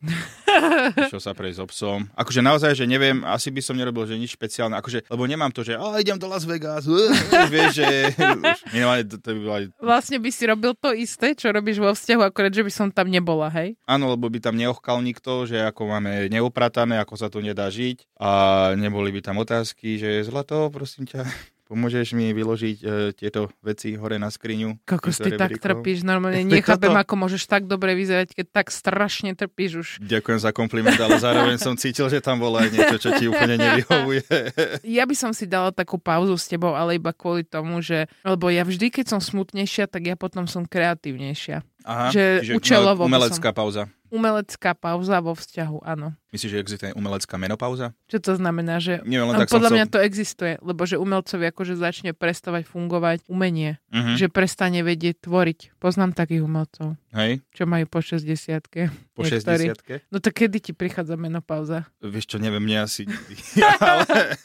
išiel 1.06 1.22
sa 1.22 1.32
prejsť 1.32 1.58
s 1.58 1.64
obsom. 1.64 1.98
Akože 2.18 2.42
naozaj, 2.42 2.74
že 2.74 2.84
neviem, 2.84 3.22
asi 3.22 3.54
by 3.54 3.62
som 3.62 3.78
nerobil, 3.78 4.04
že 4.04 4.18
nič 4.18 4.34
špeciálne, 4.34 4.74
akože, 4.76 5.06
lebo 5.08 5.22
nemám 5.24 5.54
to, 5.54 5.62
že 5.62 5.78
a 5.78 5.96
idem 6.02 6.18
do 6.18 6.26
Las 6.26 6.44
Vegas, 6.44 6.84
vieš, 7.54 7.80
že 7.80 7.88
minimálne 8.74 9.06
to, 9.06 9.16
to 9.22 9.38
by 9.38 9.40
bola, 9.40 9.58
Vlastne 9.78 10.18
by 10.18 10.30
si 10.34 10.44
robil 10.44 10.74
to 10.76 10.90
isté, 10.92 11.38
čo 11.38 11.54
robíš 11.54 11.78
vo 11.78 11.94
vzťahu, 11.94 12.20
akorát, 12.26 12.52
že 12.52 12.66
by 12.66 12.72
som 12.72 12.88
tam 12.90 13.08
nebola, 13.08 13.48
hej? 13.54 13.78
áno, 13.86 14.12
lebo 14.12 14.26
by 14.26 14.42
tam 14.42 14.58
neochkal 14.58 14.98
nikto, 15.04 15.46
že 15.46 15.62
ako 15.62 15.86
máme 15.86 16.26
neupratané, 16.32 16.98
ako 16.98 17.14
sa 17.14 17.28
tu 17.30 17.38
nedá 17.44 17.68
žiť 17.70 18.18
a 18.18 18.30
neboli 18.74 19.14
by 19.14 19.20
tam 19.22 19.38
otázky, 19.38 20.00
že 20.00 20.26
zlato, 20.26 20.68
prosím 20.72 21.06
ťa, 21.06 21.22
pomôžeš 21.72 22.12
mi 22.12 22.36
vyložiť 22.36 22.76
e, 22.84 23.16
tieto 23.16 23.48
veci 23.64 23.96
hore 23.96 24.20
na 24.20 24.28
skriňu. 24.28 24.84
Kokos, 24.84 25.16
týmto 25.16 25.32
ty 25.32 25.40
tak 25.40 25.50
trpíš, 25.56 26.04
normálne 26.04 26.44
Toto- 26.44 26.52
nechápem, 26.60 26.92
ako 26.92 27.14
môžeš 27.16 27.48
tak 27.48 27.64
dobre 27.64 27.96
vyzerať, 27.96 28.36
keď 28.36 28.46
tak 28.52 28.68
strašne 28.68 29.32
trpíš 29.32 29.70
už. 29.80 29.88
Ďakujem 30.04 30.38
za 30.44 30.52
kompliment, 30.52 31.00
ale 31.00 31.16
zároveň 31.16 31.56
som 31.56 31.72
cítil, 31.72 32.12
že 32.12 32.20
tam 32.20 32.44
bolo 32.44 32.60
aj 32.60 32.68
niečo, 32.68 33.00
čo 33.00 33.16
ti 33.16 33.24
úplne 33.24 33.56
nevyhovuje. 33.56 34.20
Ja 34.82 35.08
by 35.08 35.14
som 35.16 35.32
si 35.32 35.48
dala 35.48 35.72
takú 35.72 35.96
pauzu 35.96 36.34
s 36.36 36.50
tebou, 36.50 36.76
ale 36.76 37.00
iba 37.00 37.14
kvôli 37.14 37.46
tomu, 37.46 37.80
že... 37.80 38.10
Lebo 38.26 38.52
ja 38.52 38.66
vždy, 38.66 38.92
keď 38.92 39.16
som 39.16 39.20
smutnejšia, 39.22 39.88
tak 39.88 40.04
ja 40.04 40.18
potom 40.18 40.44
som 40.44 40.66
kreatívnejšia. 40.68 41.64
Aha, 41.82 42.08
Že 42.14 42.24
čiže 42.42 42.52
účelovo 42.58 43.02
umelecká 43.06 43.50
pauza. 43.50 43.90
Umelecká 44.12 44.76
pauza 44.76 45.24
vo 45.24 45.32
vzťahu, 45.32 45.88
áno. 45.88 46.12
Myslíš, 46.36 46.52
že 46.52 46.60
existuje 46.60 46.90
umelecká 46.92 47.40
menopauza? 47.40 47.96
Čo 48.12 48.20
to 48.20 48.32
znamená, 48.36 48.76
že... 48.76 49.00
Neviem, 49.08 49.32
len 49.32 49.40
tak 49.40 49.48
som 49.48 49.56
podľa 49.56 49.68
chcel... 49.72 49.76
mňa 49.80 49.86
to 49.88 49.98
existuje, 50.04 50.52
lebo 50.60 50.82
že 50.84 50.96
umelcovi 51.00 51.44
akože 51.48 51.74
začne 51.80 52.12
prestávať 52.12 52.68
fungovať 52.68 53.24
umenie. 53.32 53.80
Mhm. 53.88 54.20
Že 54.20 54.26
prestane 54.28 54.84
vedieť 54.84 55.24
tvoriť. 55.24 55.80
Poznám 55.80 56.12
takých 56.12 56.44
umelcov, 56.44 57.00
Hej, 57.16 57.40
čo 57.56 57.64
majú 57.64 57.88
po 57.88 58.04
60 58.04 58.28
po 59.12 59.24
Niektorí. 59.24 59.76
60 59.76 60.08
No 60.08 60.24
tak 60.24 60.44
kedy 60.44 60.56
ti 60.60 60.72
prichádza 60.72 61.16
menopauza? 61.20 61.88
Vieš 62.00 62.32
čo, 62.32 62.36
neviem, 62.40 62.64
mne 62.64 62.84
asi... 62.88 63.04
ale... 63.80 64.36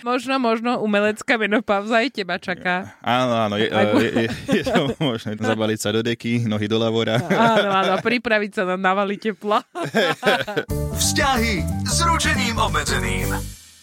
Možno, 0.00 0.36
možno 0.40 0.80
umelecká 0.80 1.36
menopauza 1.40 2.00
aj 2.00 2.08
teba 2.12 2.36
čaká. 2.40 2.96
Áno, 3.04 3.36
áno, 3.36 3.56
je, 3.56 3.68
je, 3.68 4.08
je, 4.24 4.28
je 4.60 4.62
to 4.64 4.96
možné. 5.00 5.36
Zabaliť 5.36 5.78
sa 5.80 5.92
do 5.92 6.03
deky, 6.04 6.44
nohy 6.44 6.68
do 6.68 6.76
lavora. 6.76 7.16
Áno, 7.56 7.70
áno, 7.72 7.94
pripraviť 7.98 8.50
sa 8.52 8.62
na 8.68 8.76
navali 8.76 9.16
tepla. 9.16 9.64
Vzťahy 10.94 11.54
s 11.84 11.98
ručením 12.04 12.60
obmedzeným. 12.60 13.32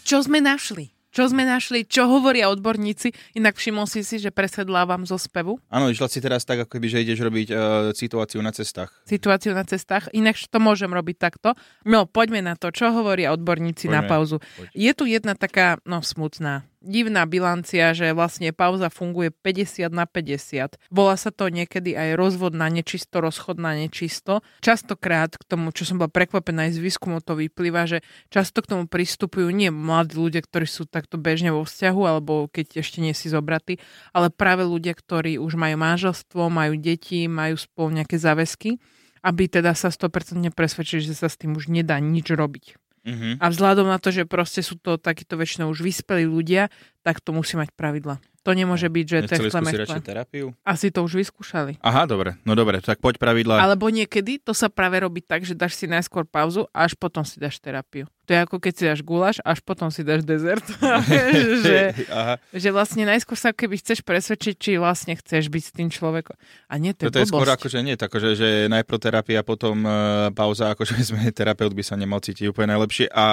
Čo 0.02 0.24
sme 0.24 0.40
našli? 0.40 0.94
Čo 1.12 1.28
sme 1.28 1.44
našli? 1.44 1.84
Čo 1.84 2.08
hovoria 2.08 2.48
odborníci? 2.48 3.12
Inak 3.36 3.60
všimol 3.60 3.84
si 3.84 4.00
si, 4.00 4.16
že 4.16 4.32
presedlávam 4.32 5.04
zo 5.04 5.20
spevu 5.20 5.60
Áno, 5.68 5.92
išla 5.92 6.08
si 6.08 6.24
teraz 6.24 6.48
tak, 6.48 6.64
ako 6.64 6.72
keby, 6.72 6.88
že 6.88 7.04
ideš 7.04 7.20
robiť 7.20 7.48
uh, 7.52 7.58
situáciu 7.92 8.40
na 8.40 8.56
cestách. 8.56 8.96
situáciu 9.04 9.52
na 9.52 9.68
cestách. 9.68 10.08
Inak 10.16 10.40
to 10.40 10.58
môžem 10.64 10.88
robiť 10.88 11.20
takto. 11.20 11.52
No, 11.84 12.08
poďme 12.08 12.40
na 12.40 12.56
to. 12.56 12.72
Čo 12.72 12.96
hovoria 12.96 13.36
odborníci 13.36 13.92
na 13.92 14.00
Poďme. 14.00 14.08
pauzu? 14.08 14.38
Poď. 14.40 14.68
Je 14.72 14.92
tu 14.96 15.04
jedna 15.04 15.36
taká, 15.36 15.84
no 15.84 16.00
smutná, 16.00 16.64
divná 16.82 17.30
bilancia, 17.30 17.94
že 17.94 18.12
vlastne 18.12 18.50
pauza 18.52 18.90
funguje 18.90 19.30
50 19.30 19.88
na 19.94 20.10
50. 20.10 20.82
Volá 20.90 21.16
sa 21.16 21.30
to 21.30 21.48
niekedy 21.48 21.94
aj 21.94 22.18
rozvod 22.18 22.58
na 22.58 22.68
nečisto, 22.68 23.22
rozchod 23.22 23.62
na 23.62 23.78
nečisto. 23.78 24.42
Častokrát 24.60 25.38
k 25.38 25.44
tomu, 25.46 25.70
čo 25.72 25.86
som 25.86 26.02
bola 26.02 26.10
prekvapená 26.10 26.68
aj 26.68 26.82
z 26.82 26.84
výskumu, 26.84 27.22
to 27.22 27.38
vyplýva, 27.38 27.86
že 27.86 28.02
často 28.34 28.66
k 28.66 28.76
tomu 28.76 28.84
pristupujú 28.90 29.54
nie 29.54 29.70
mladí 29.70 30.18
ľudia, 30.18 30.42
ktorí 30.42 30.66
sú 30.66 30.90
takto 30.90 31.22
bežne 31.22 31.54
vo 31.54 31.64
vzťahu, 31.64 32.02
alebo 32.04 32.50
keď 32.50 32.82
ešte 32.82 33.00
nie 33.00 33.14
si 33.14 33.30
zobratí, 33.30 33.78
ale 34.12 34.34
práve 34.34 34.66
ľudia, 34.66 34.98
ktorí 34.98 35.38
už 35.38 35.56
majú 35.56 35.78
manželstvo, 35.78 36.50
majú 36.50 36.74
deti, 36.76 37.30
majú 37.30 37.56
spolu 37.56 38.02
nejaké 38.02 38.18
záväzky 38.18 38.82
aby 39.22 39.46
teda 39.46 39.78
sa 39.78 39.94
100% 39.94 40.50
presvedčili, 40.50 41.06
že 41.06 41.14
sa 41.14 41.30
s 41.30 41.38
tým 41.38 41.54
už 41.54 41.70
nedá 41.70 42.02
nič 42.02 42.34
robiť. 42.34 42.81
Mhm. 43.02 43.42
A 43.42 43.46
vzhľadom 43.50 43.90
na 43.90 43.98
to, 43.98 44.14
že 44.14 44.30
proste 44.30 44.62
sú 44.62 44.78
to 44.78 45.02
takíto 45.02 45.34
väčšinou 45.34 45.74
už 45.74 45.82
vyspelí 45.82 46.30
ľudia, 46.30 46.70
tak 47.02 47.18
to 47.18 47.34
musí 47.34 47.58
mať 47.58 47.74
pravidla. 47.74 48.22
To 48.42 48.58
nemôže 48.58 48.90
byť, 48.90 49.06
že 49.06 49.18
to 49.30 49.34
je 49.38 49.54
skúsiť 49.54 50.02
terapiu? 50.02 50.50
Asi 50.66 50.90
to 50.90 51.06
už 51.06 51.14
vyskúšali. 51.22 51.78
Aha, 51.86 52.10
dobre, 52.10 52.42
no 52.42 52.58
dobre, 52.58 52.82
tak 52.82 52.98
poď 52.98 53.22
pravidla. 53.22 53.62
Alebo 53.62 53.86
niekedy 53.94 54.42
to 54.42 54.58
sa 54.58 54.66
práve 54.66 54.98
robí 54.98 55.22
tak, 55.22 55.46
že 55.46 55.54
dáš 55.54 55.78
si 55.78 55.86
najskôr 55.86 56.26
pauzu 56.26 56.66
a 56.74 56.90
až 56.90 56.98
potom 56.98 57.22
si 57.22 57.38
dáš 57.38 57.62
terapiu. 57.62 58.10
To 58.32 58.40
je 58.40 58.40
ako 58.48 58.58
keď 58.64 58.74
si 58.80 58.84
dáš 58.88 59.02
guláš, 59.04 59.44
až 59.44 59.60
potom 59.60 59.92
si 59.92 60.08
dáš 60.08 60.24
dezert. 60.24 60.64
že, 61.68 61.92
Aha, 62.08 62.40
že 62.56 62.70
vlastne 62.72 63.04
najskôr 63.04 63.36
sa 63.36 63.52
keby 63.52 63.76
chceš 63.84 64.00
presvedčiť, 64.08 64.56
či 64.56 64.72
vlastne 64.80 65.20
chceš 65.20 65.52
byť 65.52 65.64
s 65.68 65.72
tým 65.76 65.90
človekom. 65.92 66.40
A 66.72 66.74
nie, 66.80 66.96
to 66.96 67.08
je 67.08 67.08
toto 67.12 67.20
je 67.20 67.28
skôr 67.28 67.52
akože 67.52 67.84
nie, 67.84 68.00
tak 68.00 68.12
akože, 68.12 68.30
že 68.36 68.50
najprv 68.68 69.00
terapia, 69.00 69.40
potom 69.40 69.88
uh, 69.88 70.28
pauza, 70.36 70.76
akože 70.76 71.00
sme 71.16 71.32
terapeut 71.32 71.72
by 71.72 71.80
sa 71.80 71.96
nemal 71.96 72.20
cítiť 72.20 72.52
úplne 72.52 72.76
najlepšie 72.76 73.08
a 73.08 73.26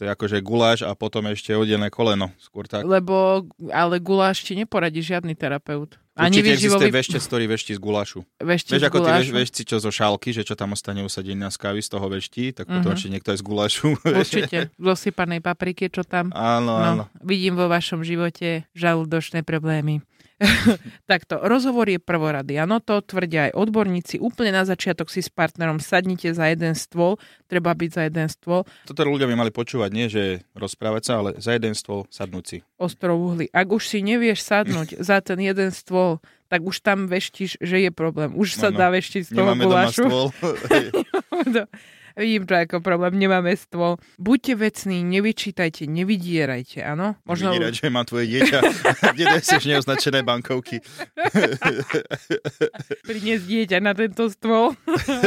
to 0.00 0.08
je 0.08 0.10
akože 0.10 0.40
guláš 0.40 0.88
a 0.88 0.96
potom 0.96 1.28
ešte 1.28 1.52
oddelené 1.52 1.92
koleno, 1.92 2.32
skôr 2.40 2.64
tak. 2.64 2.88
Lebo, 2.88 3.44
ale 3.68 4.00
guláš 4.00 4.40
ti 4.40 4.56
neporadí 4.56 5.04
žiadny 5.04 5.36
terapeut. 5.36 6.00
Ani 6.16 6.32
Určite 6.34 6.48
existuje 6.50 6.56
výživový 6.80 6.90
veštec, 6.94 7.22
ktorý 7.22 7.44
vešti 7.46 7.72
z 7.72 7.78
gulášu. 7.78 8.20
vešti 8.38 8.70
Vieš, 8.70 8.84
ako 8.84 8.98
tí 8.98 9.04
veš, 9.04 9.12
gulášu. 9.22 9.32
vešci, 9.36 9.60
čo 9.62 9.76
zo 9.76 9.90
šálky, 9.90 10.28
že 10.30 10.42
čo 10.42 10.54
tam 10.54 10.72
ostane 10.72 11.00
usadený 11.00 11.36
na 11.38 11.50
skávy 11.50 11.78
z 11.78 11.88
toho 11.88 12.06
vešti, 12.06 12.44
tak 12.52 12.66
potom 12.66 12.88
Mhm. 12.88 12.96
ešte 12.96 13.08
niekto 13.10 13.30
je 13.30 13.38
z 13.38 13.44
gulášu. 13.44 13.86
Určite. 14.24 14.58
Z 14.72 14.86
osypanej 14.86 15.38
papriky, 15.38 15.86
čo 15.86 16.02
tam. 16.02 16.32
áno, 16.32 16.72
áno. 16.74 17.04
No, 17.04 17.20
vidím 17.20 17.52
vo 17.54 17.66
vašom 17.66 18.00
živote 18.00 18.64
žalúdočné 18.72 19.42
problémy. 19.42 20.00
Takto, 21.10 21.40
rozhovor 21.40 21.86
je 21.86 21.96
prvorady. 21.96 22.56
Áno, 22.56 22.76
to 22.78 23.00
tvrdia 23.00 23.48
aj 23.48 23.56
odborníci. 23.56 24.16
Úplne 24.18 24.52
na 24.52 24.62
začiatok 24.62 25.08
si 25.08 25.18
s 25.18 25.28
partnerom 25.28 25.78
sadnite 25.78 26.30
za 26.30 26.46
jeden 26.46 26.72
stôl. 26.72 27.16
Treba 27.44 27.72
byť 27.72 27.90
za 27.90 28.02
jeden 28.04 28.28
stôl. 28.28 28.68
Toto 28.84 29.02
ľudia 29.02 29.24
by 29.24 29.34
mali 29.34 29.48
počúvať, 29.48 29.90
nie 29.90 30.06
že 30.06 30.44
rozprávať 30.52 31.02
sa, 31.02 31.12
ale 31.18 31.30
za 31.36 31.50
jeden 31.50 31.72
stôl 31.72 32.04
sadnúť 32.08 32.44
si. 32.44 32.58
Ostrov 32.76 33.16
uhly. 33.16 33.48
Ak 33.48 33.68
už 33.68 33.88
si 33.88 34.00
nevieš 34.00 34.44
sadnúť 34.44 35.00
za 35.08 35.18
ten 35.20 35.40
jeden 35.40 35.72
stôl, 35.72 36.20
tak 36.46 36.62
už 36.62 36.78
tam 36.78 37.08
veštíš, 37.08 37.58
že 37.58 37.76
je 37.80 37.90
problém. 37.90 38.30
Už 38.32 38.54
sa 38.54 38.68
No, 38.68 38.76
no. 38.76 38.78
dá 38.78 38.88
veštiť 38.90 39.22
z 39.24 39.30
toho 39.32 39.50
Nemáme 39.50 39.62
doma 39.62 39.74
gulášu. 39.88 40.04
stôl. 40.04 40.26
Vidím 42.16 42.48
to 42.48 42.56
ako 42.56 42.80
problém, 42.80 43.20
nemáme 43.20 43.52
stôl. 43.60 44.00
Buďte 44.16 44.56
vecní, 44.56 45.04
nevyčítajte, 45.04 45.84
nevydierajte, 45.84 46.80
áno? 46.80 47.20
Možno... 47.28 47.52
Vydierať, 47.52 47.76
že 47.76 47.92
mám 47.92 48.08
tvoje 48.08 48.24
dieťa, 48.32 48.58
kde 49.12 49.24
nesieš 49.36 49.64
neoznačené 49.68 50.24
bankovky. 50.24 50.80
priniesť 53.08 53.44
dieťa 53.44 53.78
na 53.84 53.92
tento 53.92 54.32
stôl. 54.32 54.72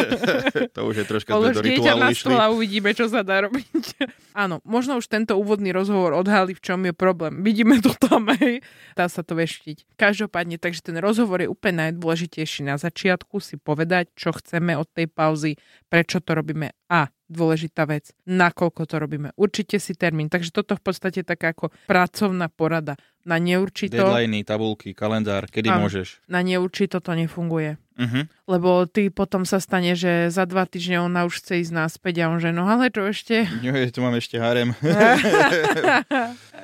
to 0.75 0.81
už 0.81 0.95
je 0.97 1.05
troška 1.05 1.29
Polož 1.29 1.61
do 1.61 1.61
rituálu 1.61 2.09
na 2.09 2.17
stôl 2.17 2.41
a 2.41 2.49
uvidíme, 2.49 2.89
čo 2.97 3.05
sa 3.05 3.21
dá 3.21 3.45
robiť. 3.45 4.09
Áno, 4.33 4.57
možno 4.65 4.97
už 4.97 5.05
tento 5.05 5.37
úvodný 5.37 5.69
rozhovor 5.69 6.17
odhalí, 6.17 6.57
v 6.57 6.63
čom 6.65 6.81
je 6.89 6.93
problém. 6.97 7.45
Vidíme 7.45 7.77
to 7.85 7.93
tam, 7.93 8.33
hej. 8.41 8.65
Dá 8.97 9.05
sa 9.05 9.21
to 9.21 9.37
veštiť. 9.37 9.93
Každopádne, 9.93 10.57
takže 10.57 10.89
ten 10.89 10.97
rozhovor 10.97 11.45
je 11.45 11.53
úplne 11.53 11.85
najdôležitejší 11.93 12.65
na 12.65 12.81
začiatku, 12.81 13.37
si 13.37 13.61
povedať, 13.61 14.09
čo 14.17 14.33
chceme 14.33 14.73
od 14.73 14.89
tej 14.89 15.05
pauzy, 15.05 15.53
prečo 15.85 16.17
to 16.17 16.33
robíme 16.33 16.78
a 16.89 17.13
dôležitá 17.29 17.85
vec, 17.85 18.09
nakoľko 18.25 18.81
to 18.89 18.95
robíme. 18.97 19.29
Určite 19.37 19.77
si 19.77 19.93
termín. 19.93 20.27
Takže 20.27 20.49
toto 20.49 20.73
v 20.73 20.81
podstate 20.81 21.21
taká 21.21 21.53
ako 21.53 21.69
pracovná 21.85 22.49
porada. 22.49 22.97
Na 23.29 23.37
neurčito, 23.37 23.99
Deadliny, 23.99 24.41
tabulky, 24.41 24.97
kalendár, 24.97 25.45
kedy 25.45 25.69
Áno. 25.69 25.85
môžeš. 25.85 26.25
na 26.25 26.41
neurčito 26.41 26.97
to 26.97 27.13
nefunguje. 27.13 27.77
Uh-huh. 27.99 28.23
Lebo 28.47 28.87
ty 28.87 29.11
potom 29.11 29.43
sa 29.43 29.59
stane, 29.59 29.91
že 29.93 30.31
za 30.31 30.47
dva 30.47 30.63
týždne 30.63 31.03
ona 31.03 31.27
už 31.27 31.43
chce 31.43 31.67
ísť 31.67 31.73
naspäť 31.75 32.23
a 32.23 32.31
on 32.31 32.39
že 32.39 32.55
no 32.55 32.63
ale 32.63 32.87
čo 32.87 33.03
ešte? 33.11 33.43
Jo, 33.59 33.75
tu 33.91 33.99
mám 33.99 34.15
ešte 34.15 34.39
harem. 34.39 34.71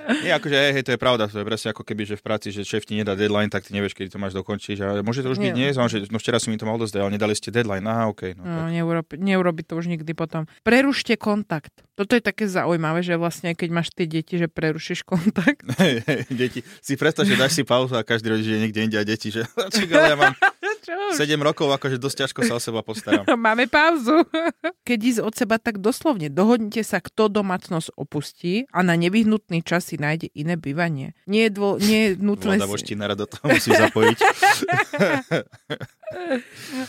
Nie, 0.05 0.37
akože 0.37 0.53
hej, 0.53 0.71
hej, 0.77 0.83
to 0.85 0.91
je 0.93 0.99
pravda, 1.01 1.25
to 1.25 1.41
je 1.41 1.47
presne 1.49 1.73
ako 1.73 1.81
keby, 1.81 2.05
že 2.05 2.15
v 2.15 2.23
práci, 2.23 2.53
že 2.53 2.61
šéf 2.61 2.85
ti 2.85 2.93
nedá 2.93 3.17
deadline, 3.17 3.49
tak 3.49 3.65
ty 3.65 3.73
nevieš, 3.73 3.97
kedy 3.97 4.13
to 4.13 4.21
máš 4.21 4.37
dokončiť. 4.37 4.77
A 4.85 4.87
môže 5.01 5.25
to 5.25 5.33
už 5.33 5.41
byť 5.41 5.53
dnes, 5.57 5.73
že 5.73 6.05
no 6.13 6.21
včera 6.21 6.37
si 6.37 6.53
mi 6.53 6.61
to 6.61 6.69
mal 6.69 6.77
dozdať, 6.77 7.01
ale 7.01 7.17
nedali 7.17 7.33
ste 7.33 7.49
deadline. 7.49 7.81
Aha, 7.89 8.05
OK. 8.13 8.37
No, 8.37 8.45
No, 8.45 8.69
neurobi, 8.69 9.17
neurobi 9.17 9.61
to 9.65 9.75
už 9.75 9.89
nikdy 9.89 10.13
potom. 10.13 10.45
Prerušte 10.61 11.17
kontakt. 11.17 11.73
Toto 11.95 12.11
je 12.13 12.21
také 12.21 12.45
zaujímavé, 12.45 13.01
že 13.01 13.15
vlastne 13.15 13.55
keď 13.55 13.69
máš 13.71 13.89
tie 13.95 14.05
deti, 14.05 14.35
že 14.35 14.51
prerušíš 14.51 15.07
kontakt. 15.07 15.63
Hej, 15.81 16.03
hej, 16.05 16.21
deti. 16.31 16.59
Si 16.83 16.99
predstav, 16.99 17.23
že 17.23 17.39
dáš 17.39 17.55
si 17.55 17.63
pauzu 17.63 17.95
a 17.95 18.03
každý 18.03 18.35
rodič 18.35 18.47
je 18.51 18.59
niekde 18.59 18.79
inde 18.83 18.97
a 18.99 19.05
deti, 19.07 19.31
že 19.31 19.47
ja 19.89 20.15
mám 20.19 20.35
Čo? 20.85 21.17
7 21.17 21.41
rokov, 21.41 21.73
akože 21.73 21.97
dosť 21.97 22.17
ťažko 22.29 22.39
sa 22.45 22.53
o 22.57 22.61
seba 22.61 22.85
postaram. 22.85 23.25
Máme 23.49 23.65
pauzu. 23.65 24.21
Keď 24.87 24.99
ísť 25.01 25.21
od 25.25 25.33
seba 25.33 25.57
tak 25.57 25.81
doslovne, 25.81 26.29
dohodnite 26.29 26.85
sa, 26.85 27.01
kto 27.01 27.25
domácnosť 27.25 27.97
opustí 27.97 28.69
a 28.69 28.85
na 28.85 28.93
nevyhnutný 28.93 29.65
čas 29.65 29.89
si 29.89 29.97
nájde 29.97 30.29
iné 30.37 30.53
bývanie. 30.61 31.17
Nie 31.25 31.49
je, 31.49 31.51
dvo, 31.57 31.81
nie 31.81 32.13
je 32.13 32.21
nutné... 32.21 32.61
Voda 32.61 32.69
voštinara 32.69 33.17
do 33.17 33.25
toho 33.25 33.49
musí 33.49 33.73
zapojiť. 33.73 34.17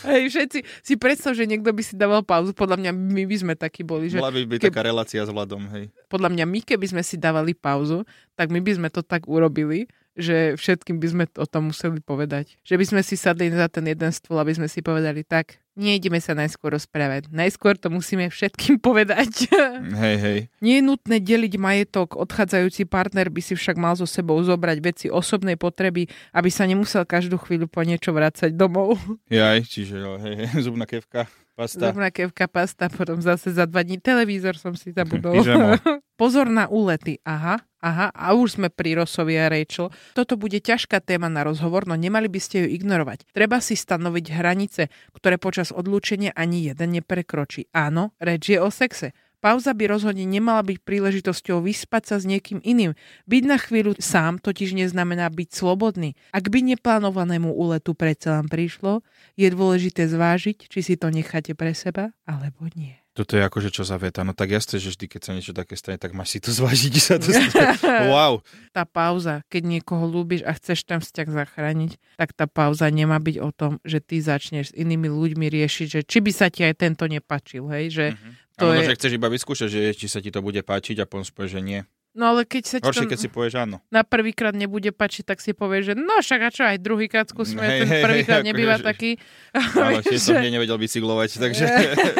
Hej, 0.07 0.21
všetci 0.29 0.59
si 0.85 0.93
predstav, 0.95 1.33
že 1.33 1.49
niekto 1.49 1.73
by 1.73 1.81
si 1.81 1.97
dával 1.97 2.21
pauzu. 2.21 2.53
Podľa 2.53 2.77
mňa 2.77 2.91
my 2.93 3.23
by 3.25 3.35
sme 3.41 3.53
takí 3.57 3.81
boli, 3.81 4.13
že 4.13 4.21
Mala 4.21 4.29
by 4.29 4.45
byť 4.45 4.59
Keb- 4.61 4.69
taká 4.69 4.85
relácia 4.85 5.25
s 5.25 5.29
Vladom, 5.33 5.65
hej. 5.73 5.89
podľa 6.05 6.29
mňa 6.37 6.45
my, 6.45 6.59
keby 6.61 6.85
sme 6.85 7.01
si 7.01 7.17
dávali 7.17 7.57
pauzu, 7.57 8.05
tak 8.37 8.53
my 8.53 8.61
by 8.61 8.71
sme 8.77 8.87
to 8.93 9.01
tak 9.01 9.25
urobili, 9.25 9.89
že 10.17 10.57
všetkým 10.57 10.97
by 10.97 11.07
sme 11.07 11.23
o 11.37 11.45
tom 11.45 11.69
museli 11.69 12.01
povedať. 12.01 12.57
Že 12.65 12.75
by 12.81 12.85
sme 12.89 13.01
si 13.05 13.15
sadli 13.15 13.53
za 13.53 13.69
ten 13.69 13.85
jeden 13.85 14.09
stôl, 14.09 14.41
aby 14.41 14.57
sme 14.57 14.65
si 14.65 14.81
povedali 14.81 15.21
tak, 15.21 15.61
nejdeme 15.77 16.17
sa 16.17 16.33
najskôr 16.33 16.73
rozprávať. 16.73 17.29
Najskôr 17.29 17.77
to 17.77 17.93
musíme 17.93 18.27
všetkým 18.27 18.81
povedať. 18.87 19.47
Hej, 19.93 20.15
hej. 20.17 20.39
Nie 20.59 20.81
je 20.81 20.87
nutné 20.89 21.21
deliť 21.21 21.53
majetok, 21.61 22.17
odchádzajúci 22.17 22.89
partner 22.89 23.29
by 23.29 23.41
si 23.45 23.53
však 23.53 23.77
mal 23.77 23.93
so 23.93 24.09
sebou 24.09 24.41
zobrať 24.41 24.77
veci 24.81 25.05
osobnej 25.07 25.55
potreby, 25.55 26.09
aby 26.33 26.49
sa 26.49 26.65
nemusel 26.65 27.05
každú 27.05 27.37
chvíľu 27.37 27.69
po 27.69 27.85
niečo 27.85 28.09
vrácať 28.11 28.57
domov. 28.57 28.97
Jaj, 29.29 29.63
čiže 29.69 30.01
hej, 30.01 30.35
hej, 30.43 30.49
zubná 30.65 30.89
kevka, 30.89 31.29
pasta. 31.57 31.89
Zrovna 31.89 32.13
kevka 32.13 32.45
pasta, 32.45 32.85
potom 32.85 33.17
zase 33.17 33.49
za 33.49 33.65
dva 33.65 33.81
dní 33.81 33.97
televízor 33.97 34.53
som 34.61 34.77
si 34.77 34.93
zabudol. 34.93 35.41
Pozor 36.21 36.49
na 36.49 36.69
úlety. 36.69 37.17
Aha, 37.25 37.57
aha, 37.81 38.13
a 38.13 38.37
už 38.37 38.61
sme 38.61 38.69
pri 38.69 39.01
Rosovi 39.01 39.37
a 39.41 39.49
Rachel. 39.49 39.89
Toto 40.13 40.37
bude 40.37 40.61
ťažká 40.61 41.01
téma 41.01 41.29
na 41.29 41.41
rozhovor, 41.41 41.89
no 41.89 41.97
nemali 41.97 42.29
by 42.29 42.37
ste 42.37 42.65
ju 42.65 42.67
ignorovať. 42.77 43.25
Treba 43.33 43.57
si 43.57 43.73
stanoviť 43.73 44.25
hranice, 44.33 44.93
ktoré 45.17 45.41
počas 45.41 45.73
odlúčenia 45.73 46.33
ani 46.37 46.69
jeden 46.69 47.01
neprekročí. 47.01 47.69
Áno, 47.73 48.13
reč 48.21 48.53
je 48.53 48.61
o 48.61 48.69
sexe. 48.69 49.17
Pauza 49.37 49.71
by 49.77 49.85
rozhodne 49.85 50.25
nemala 50.25 50.65
byť 50.65 50.81
príležitosťou 50.81 51.61
vyspať 51.61 52.03
sa 52.09 52.15
s 52.17 52.25
niekým 52.25 52.57
iným. 52.65 52.97
Byť 53.29 53.43
na 53.45 53.57
chvíľu 53.61 53.93
sám 54.01 54.41
totiž 54.41 54.73
neznamená 54.73 55.29
byť 55.29 55.49
slobodný. 55.53 56.17
Ak 56.33 56.49
by 56.49 56.73
neplánovanému 56.73 57.53
úletu 57.53 57.93
predsa 57.93 58.41
len 58.41 58.49
prišlo, 58.49 59.05
je 59.37 59.47
dôležité 59.53 60.09
zvážiť, 60.09 60.65
či 60.65 60.79
si 60.81 60.93
to 60.97 61.13
necháte 61.13 61.53
pre 61.53 61.77
seba, 61.77 62.09
alebo 62.25 62.65
nie. 62.73 62.97
Toto 63.17 63.33
je 63.33 63.41
akože 63.41 63.73
čo 63.73 63.81
za 63.81 63.97
veta. 63.97 64.21
No 64.21 64.37
tak 64.37 64.53
jasne, 64.53 64.77
že 64.77 64.93
vždy, 64.93 65.05
keď 65.09 65.21
sa 65.25 65.33
niečo 65.33 65.49
také 65.49 65.73
stane, 65.73 65.97
tak 65.97 66.13
máš 66.13 66.37
si 66.37 66.39
to 66.41 66.53
zvážiť, 66.53 66.91
že 66.93 67.01
sa 67.01 67.15
to. 67.17 67.33
Wow. 68.13 68.45
tá 68.69 68.85
pauza, 68.85 69.41
keď 69.49 69.81
niekoho 69.81 70.05
ľúbiš 70.05 70.45
a 70.45 70.53
chceš 70.53 70.85
ten 70.85 71.01
vzťah 71.01 71.25
zachrániť, 71.33 71.97
tak 72.13 72.37
tá 72.37 72.45
pauza 72.45 72.85
nemá 72.93 73.17
byť 73.17 73.41
o 73.41 73.49
tom, 73.49 73.81
že 73.81 74.05
ty 74.05 74.21
začneš 74.21 74.69
s 74.69 74.77
inými 74.77 75.09
ľuďmi 75.09 75.49
riešiť, 75.49 75.87
že 75.89 76.01
či 76.05 76.21
by 76.21 76.29
sa 76.29 76.53
ti 76.53 76.61
aj 76.61 76.77
tento 76.77 77.09
nepačil, 77.09 77.65
hej, 77.73 77.85
že 77.89 78.05
To 78.13 78.46
to 78.57 78.73
je... 78.73 78.81
je... 78.81 78.87
že 78.89 78.97
chceš 78.97 79.11
iba 79.15 79.29
vyskúšať, 79.29 79.67
že 79.69 79.79
či 79.93 80.07
sa 80.09 80.19
ti 80.19 80.33
to 80.33 80.41
bude 80.41 80.59
páčiť 80.65 81.01
a 81.01 81.05
potom 81.05 81.23
povieš, 81.23 81.51
že 81.57 81.61
nie. 81.61 81.79
No 82.17 82.33
ale 82.33 82.49
keď 82.49 82.63
sa 82.65 82.77
Horšie, 82.81 83.05
to 83.05 83.11
keď 83.13 83.19
si 83.21 83.29
povieš 83.29 83.53
áno. 83.61 83.77
na 83.93 84.01
prvýkrát 84.01 84.57
nebude 84.57 84.89
páčiť, 84.89 85.21
tak 85.21 85.37
si 85.37 85.53
povieš, 85.53 85.93
že 85.93 85.95
no 86.01 86.17
však 86.17 86.41
a 86.41 86.49
čo, 86.49 86.63
aj 86.65 86.81
druhýkrát 86.81 87.29
skúsme, 87.29 87.61
Hej, 87.61 87.79
ten 87.85 87.89
prvýkrát 88.01 88.41
hej, 88.41 88.47
nebýva 88.49 88.81
akože- 88.81 88.87
taký. 88.89 89.09
Áno, 89.53 90.01
tiež 90.09 90.21
som 90.25 90.33
Že- 90.33 90.41
mne 90.41 90.51
nevedel 90.57 90.77
bicyklovať, 90.81 91.29
takže... 91.37 91.65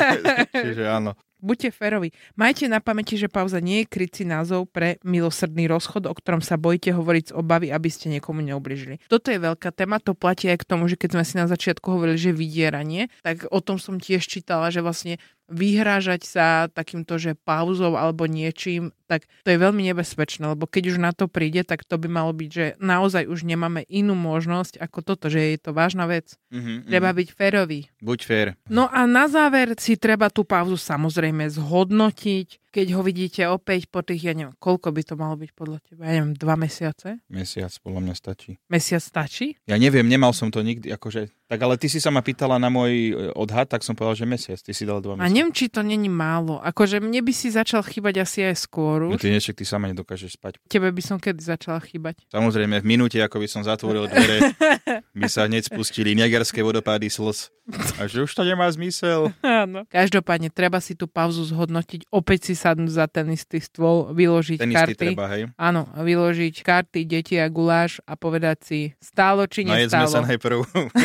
Čiže 0.69 0.85
áno. 0.85 1.17
Buďte 1.37 1.69
férovi. 1.69 2.09
Majte 2.33 2.65
na 2.65 2.81
pamäti, 2.81 3.13
že 3.13 3.29
pauza 3.29 3.61
nie 3.61 3.85
je 3.85 3.89
krycí 3.93 4.25
názov 4.25 4.73
pre 4.73 4.97
milosrdný 5.05 5.69
rozchod, 5.69 6.09
o 6.09 6.13
ktorom 6.17 6.41
sa 6.41 6.57
bojíte 6.57 6.89
hovoriť 6.89 7.29
z 7.29 7.35
obavy, 7.37 7.69
aby 7.69 7.89
ste 7.93 8.09
niekomu 8.09 8.41
neubližili. 8.41 8.97
Toto 9.05 9.29
je 9.29 9.37
veľká 9.37 9.69
téma, 9.69 10.01
to 10.01 10.17
platí 10.17 10.49
aj 10.49 10.65
k 10.65 10.69
tomu, 10.69 10.89
že 10.89 10.97
keď 10.97 11.13
sme 11.13 11.23
si 11.25 11.35
na 11.37 11.45
začiatku 11.45 11.93
hovorili, 11.93 12.17
že 12.17 12.33
vydieranie, 12.33 13.13
tak 13.21 13.45
o 13.53 13.61
tom 13.61 13.77
som 13.77 14.01
tiež 14.01 14.25
čítala, 14.25 14.73
že 14.73 14.81
vlastne 14.81 15.21
vyhrážať 15.47 16.27
sa 16.27 16.45
takýmto, 16.67 17.15
že 17.17 17.35
pauzou 17.35 17.95
alebo 17.95 18.27
niečím, 18.27 18.91
tak 19.07 19.23
to 19.47 19.55
je 19.55 19.57
veľmi 19.57 19.87
nebezpečné, 19.87 20.43
lebo 20.51 20.67
keď 20.67 20.93
už 20.93 20.97
na 20.99 21.15
to 21.15 21.31
príde, 21.31 21.63
tak 21.63 21.87
to 21.87 21.95
by 21.95 22.11
malo 22.11 22.35
byť, 22.35 22.49
že 22.51 22.65
naozaj 22.83 23.25
už 23.31 23.47
nemáme 23.47 23.87
inú 23.87 24.13
možnosť 24.13 24.83
ako 24.83 24.99
toto, 24.99 25.31
že 25.31 25.55
je 25.55 25.57
to 25.63 25.71
vážna 25.71 26.05
vec. 26.05 26.35
Mhm, 26.51 26.91
Treba 26.91 27.15
mhm. 27.15 27.17
byť 27.23 27.27
férový. 27.31 27.79
Buď 28.03 28.19
fér. 28.27 28.47
No 28.67 28.91
a 28.91 29.07
na 29.07 29.31
záver 29.31 29.73
si 29.79 29.95
treba 29.95 30.27
tú 30.27 30.43
pauzu 30.43 30.75
samozrejme 30.75 31.47
zhodnotiť. 31.47 32.67
Keď 32.67 32.93
ho 32.93 33.01
vidíte 33.01 33.41
opäť 33.49 33.89
po 33.89 34.05
tých, 34.05 34.27
ja 34.27 34.33
neviem, 34.37 34.53
koľko 34.61 34.93
by 34.93 35.01
to 35.01 35.15
malo 35.17 35.33
byť 35.39 35.49
podľa 35.55 35.79
teba? 35.81 36.05
Ja 36.05 36.21
neviem, 36.21 36.37
dva 36.37 36.53
mesiace? 36.53 37.23
Mesiac 37.25 37.73
podľa 37.81 38.05
mňa 38.05 38.13
stačí. 38.13 38.51
Mesiac 38.69 39.01
stačí? 39.01 39.57
Ja 39.65 39.81
neviem, 39.81 40.05
nemal 40.05 40.29
som 40.35 40.53
to 40.53 40.61
nikdy, 40.61 40.93
akože 40.93 41.31
Tak 41.47 41.57
ale 41.63 41.79
ty 41.79 41.87
si 41.87 41.97
sa 42.03 42.11
ma 42.11 42.19
pýtala 42.19 42.59
na 42.59 42.67
môj 42.67 42.91
e, 42.91 43.11
odhad, 43.33 43.71
tak 43.71 43.81
som 43.81 43.95
povedal, 43.95 44.19
že 44.19 44.29
mesiac. 44.29 44.59
Ty 44.59 44.75
si 44.75 44.83
dal 44.83 44.99
dva 44.99 45.15
A 45.15 45.25
mesiace. 45.25 45.36
Neviem, 45.37 45.53
či 45.53 45.69
to 45.69 45.79
není 45.79 46.09
málo. 46.09 46.57
Akože 46.57 46.97
mne 46.97 47.21
by 47.21 47.29
si 47.29 47.47
začal 47.47 47.81
chýbať 47.81 48.25
asi 48.25 48.41
aj 48.43 48.57
skôr 48.59 49.05
No 49.05 49.13
už. 49.13 49.21
ty 49.21 49.29
niečo, 49.29 49.53
ty 49.53 49.61
sama 49.61 49.85
nedokážeš 49.87 50.35
spať. 50.35 50.57
Tebe 50.65 50.89
by 50.89 50.99
som 50.99 51.17
kedy 51.17 51.37
začala 51.37 51.77
chýbať. 51.79 52.17
Samozrejme, 52.27 52.81
v 52.81 52.85
minúte, 52.87 53.17
ako 53.17 53.37
by 53.37 53.47
som 53.47 53.61
zatvoril 53.61 54.09
dvere, 54.09 54.57
by 55.21 55.27
sa 55.29 55.45
hneď 55.45 55.69
spustili 55.69 56.11
negerské 56.11 56.59
vodopády 56.59 57.07
slz. 57.07 57.53
A 57.99 58.07
že 58.07 58.23
už 58.23 58.31
to 58.31 58.47
nemá 58.47 58.63
zmysel. 58.71 59.35
Áno. 59.43 59.83
Každopádne, 59.91 60.47
treba 60.47 60.79
si 60.79 60.95
tú 60.95 61.03
pauzu 61.05 61.43
zhodnotiť, 61.43 62.07
opäť 62.07 62.47
si 62.47 62.53
sadnúť 62.55 62.91
za 62.95 63.05
ten 63.05 63.27
istý 63.27 63.59
stôl, 63.59 64.15
vyložiť 64.15 64.59
Ten 64.63 64.71
istý 64.71 64.95
karty. 64.95 65.05
treba, 65.11 65.25
hej. 65.35 65.51
Áno, 65.59 65.83
vyložiť 65.91 66.55
karty, 66.63 67.03
deti 67.03 67.35
a 67.35 67.51
guláš 67.51 67.99
a 68.07 68.15
povedať 68.15 68.57
si, 68.63 68.79
stálo 69.03 69.43
či 69.45 69.67
Najedzme 69.67 69.91
sa 69.91 69.99
nestálo. 69.99 70.25
najprv. 70.31 70.57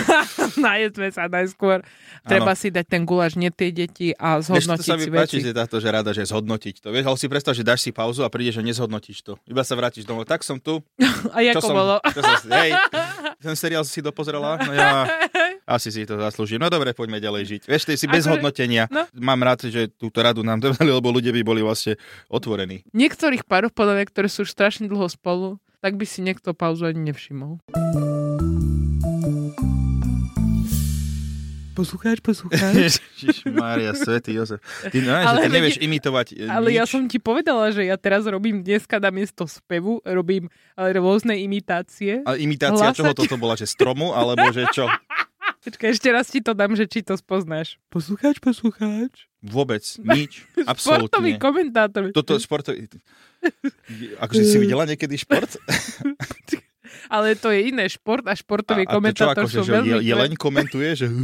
Najedzme 0.71 1.09
sa 1.11 1.26
najskôr. 1.26 1.83
Treba 2.23 2.52
si 2.54 2.71
dať 2.71 2.87
ten 2.87 3.02
guláš, 3.02 3.35
nie 3.35 3.50
tie 3.50 3.75
deti 3.75 4.14
a 4.14 4.38
Vieš, 4.38 4.47
to 4.47 4.78
zhodnotiť 4.78 4.87
sa 4.87 4.95
mi 4.95 5.02
si 5.02 5.11
páči, 5.11 5.37
veci. 5.38 5.47
že 5.47 5.52
táto, 5.52 5.76
že 5.83 5.88
rada, 5.90 6.11
že 6.14 6.23
zhodnotiť 6.23 6.75
to. 6.78 6.88
Vieš, 6.95 7.04
ale 7.04 7.16
si 7.19 7.26
predstav, 7.26 7.52
že 7.52 7.66
dáš 7.66 7.81
si 7.83 7.90
pauzu 7.90 8.23
a 8.23 8.31
prídeš, 8.31 8.61
že 8.61 8.62
nezhodnotíš 8.62 9.19
to. 9.23 9.35
Iba 9.45 9.66
sa 9.66 9.75
vrátiš 9.75 10.07
domov. 10.07 10.31
Tak 10.31 10.47
som 10.47 10.62
tu. 10.62 10.78
A 11.35 11.42
ako 11.42 11.69
bolo? 11.69 11.97
Som, 12.12 12.50
hej, 12.54 12.71
ten 13.40 13.54
seriál 13.54 13.83
si 13.83 13.99
dopozerala? 13.99 14.59
No 14.61 14.71
ja 14.71 15.07
asi 15.73 15.88
si 15.88 16.05
to 16.05 16.21
zaslúžim. 16.21 16.61
No 16.61 16.69
dobre, 16.69 16.93
poďme 16.93 17.17
ďalej 17.17 17.43
žiť. 17.49 17.62
Vieš, 17.64 17.83
ty 17.88 17.97
si 17.97 18.05
bez 18.05 18.29
hodnotenia. 18.29 18.87
no. 18.93 19.09
Mám 19.17 19.41
rád, 19.41 19.73
že 19.73 19.88
túto 19.88 20.21
radu 20.21 20.45
nám 20.45 20.61
dali, 20.61 20.76
lebo 20.93 21.09
ľudia 21.09 21.33
by 21.33 21.43
boli 21.43 21.64
vlastne 21.64 21.97
otvorení. 22.29 22.85
Niektorých 22.93 23.49
párov, 23.49 23.73
podľa 23.73 24.00
mňa, 24.00 24.05
ktoré 24.12 24.29
sú 24.29 24.45
už 24.45 24.52
strašne 24.52 24.85
dlho 24.87 25.09
spolu, 25.09 25.57
tak 25.81 25.97
by 25.97 26.05
si 26.05 26.21
niekto 26.21 26.52
pauzu 26.52 26.87
ani 26.87 27.11
nevšimol. 27.11 27.59
Poslucháč, 31.73 32.21
poslucháč. 32.21 33.00
Mária, 33.49 33.97
svetý 33.99 34.37
Jozef. 34.37 34.61
Ty, 34.93 34.99
no, 35.00 35.17
Ale 35.17 35.49
ty 35.49 35.57
nevieš 35.57 35.81
imitovať 35.81 36.26
e, 36.37 36.45
Ale 36.45 36.69
nič. 36.69 36.76
ja 36.76 36.85
som 36.85 37.09
ti 37.09 37.17
povedala, 37.17 37.73
že 37.73 37.88
ja 37.88 37.97
teraz 37.97 38.29
robím 38.29 38.61
dneska 38.61 39.00
na 39.00 39.09
miesto 39.09 39.49
spevu, 39.49 40.05
robím 40.05 40.52
ale 40.76 41.00
rôzne 41.00 41.33
imitácie. 41.41 42.21
A 42.29 42.37
imitácia 42.37 42.93
Hlasať. 42.93 42.97
čoho 43.00 43.12
toto 43.17 43.41
bola? 43.41 43.57
Že 43.57 43.73
stromu? 43.73 44.12
Alebo 44.12 44.52
že 44.52 44.69
čo? 44.69 44.85
Počkaj, 45.62 45.95
ešte 45.95 46.09
raz 46.11 46.26
ti 46.26 46.42
to 46.42 46.59
dám, 46.59 46.75
že 46.75 46.90
či 46.90 47.07
to 47.07 47.14
spoznáš. 47.14 47.78
Poslucháč, 47.87 48.42
poslucháč. 48.42 49.31
Vôbec. 49.47 49.83
Nič. 50.02 50.42
Športový 50.83 51.38
Absolútne. 51.38 51.38
komentátor. 51.38 52.02
Toto 52.11 52.35
športový... 52.42 52.90
Akože 54.26 54.42
si 54.42 54.59
videla 54.59 54.83
niekedy 54.83 55.14
šport? 55.14 55.54
Ale 57.08 57.34
to 57.38 57.50
je 57.50 57.70
iné, 57.72 57.88
šport 57.88 58.25
a 58.28 58.34
športový 58.37 58.84
a, 58.84 58.88
a 58.88 58.90
to 58.90 58.92
čo, 58.92 58.99
komentátor 58.99 59.44
akože, 59.44 59.56
sú 59.58 59.64
že 59.64 59.72
veľmi... 59.72 59.88
je, 59.88 59.96
jeleň 60.08 60.32
komentuje, 60.38 60.88
že... 60.96 61.06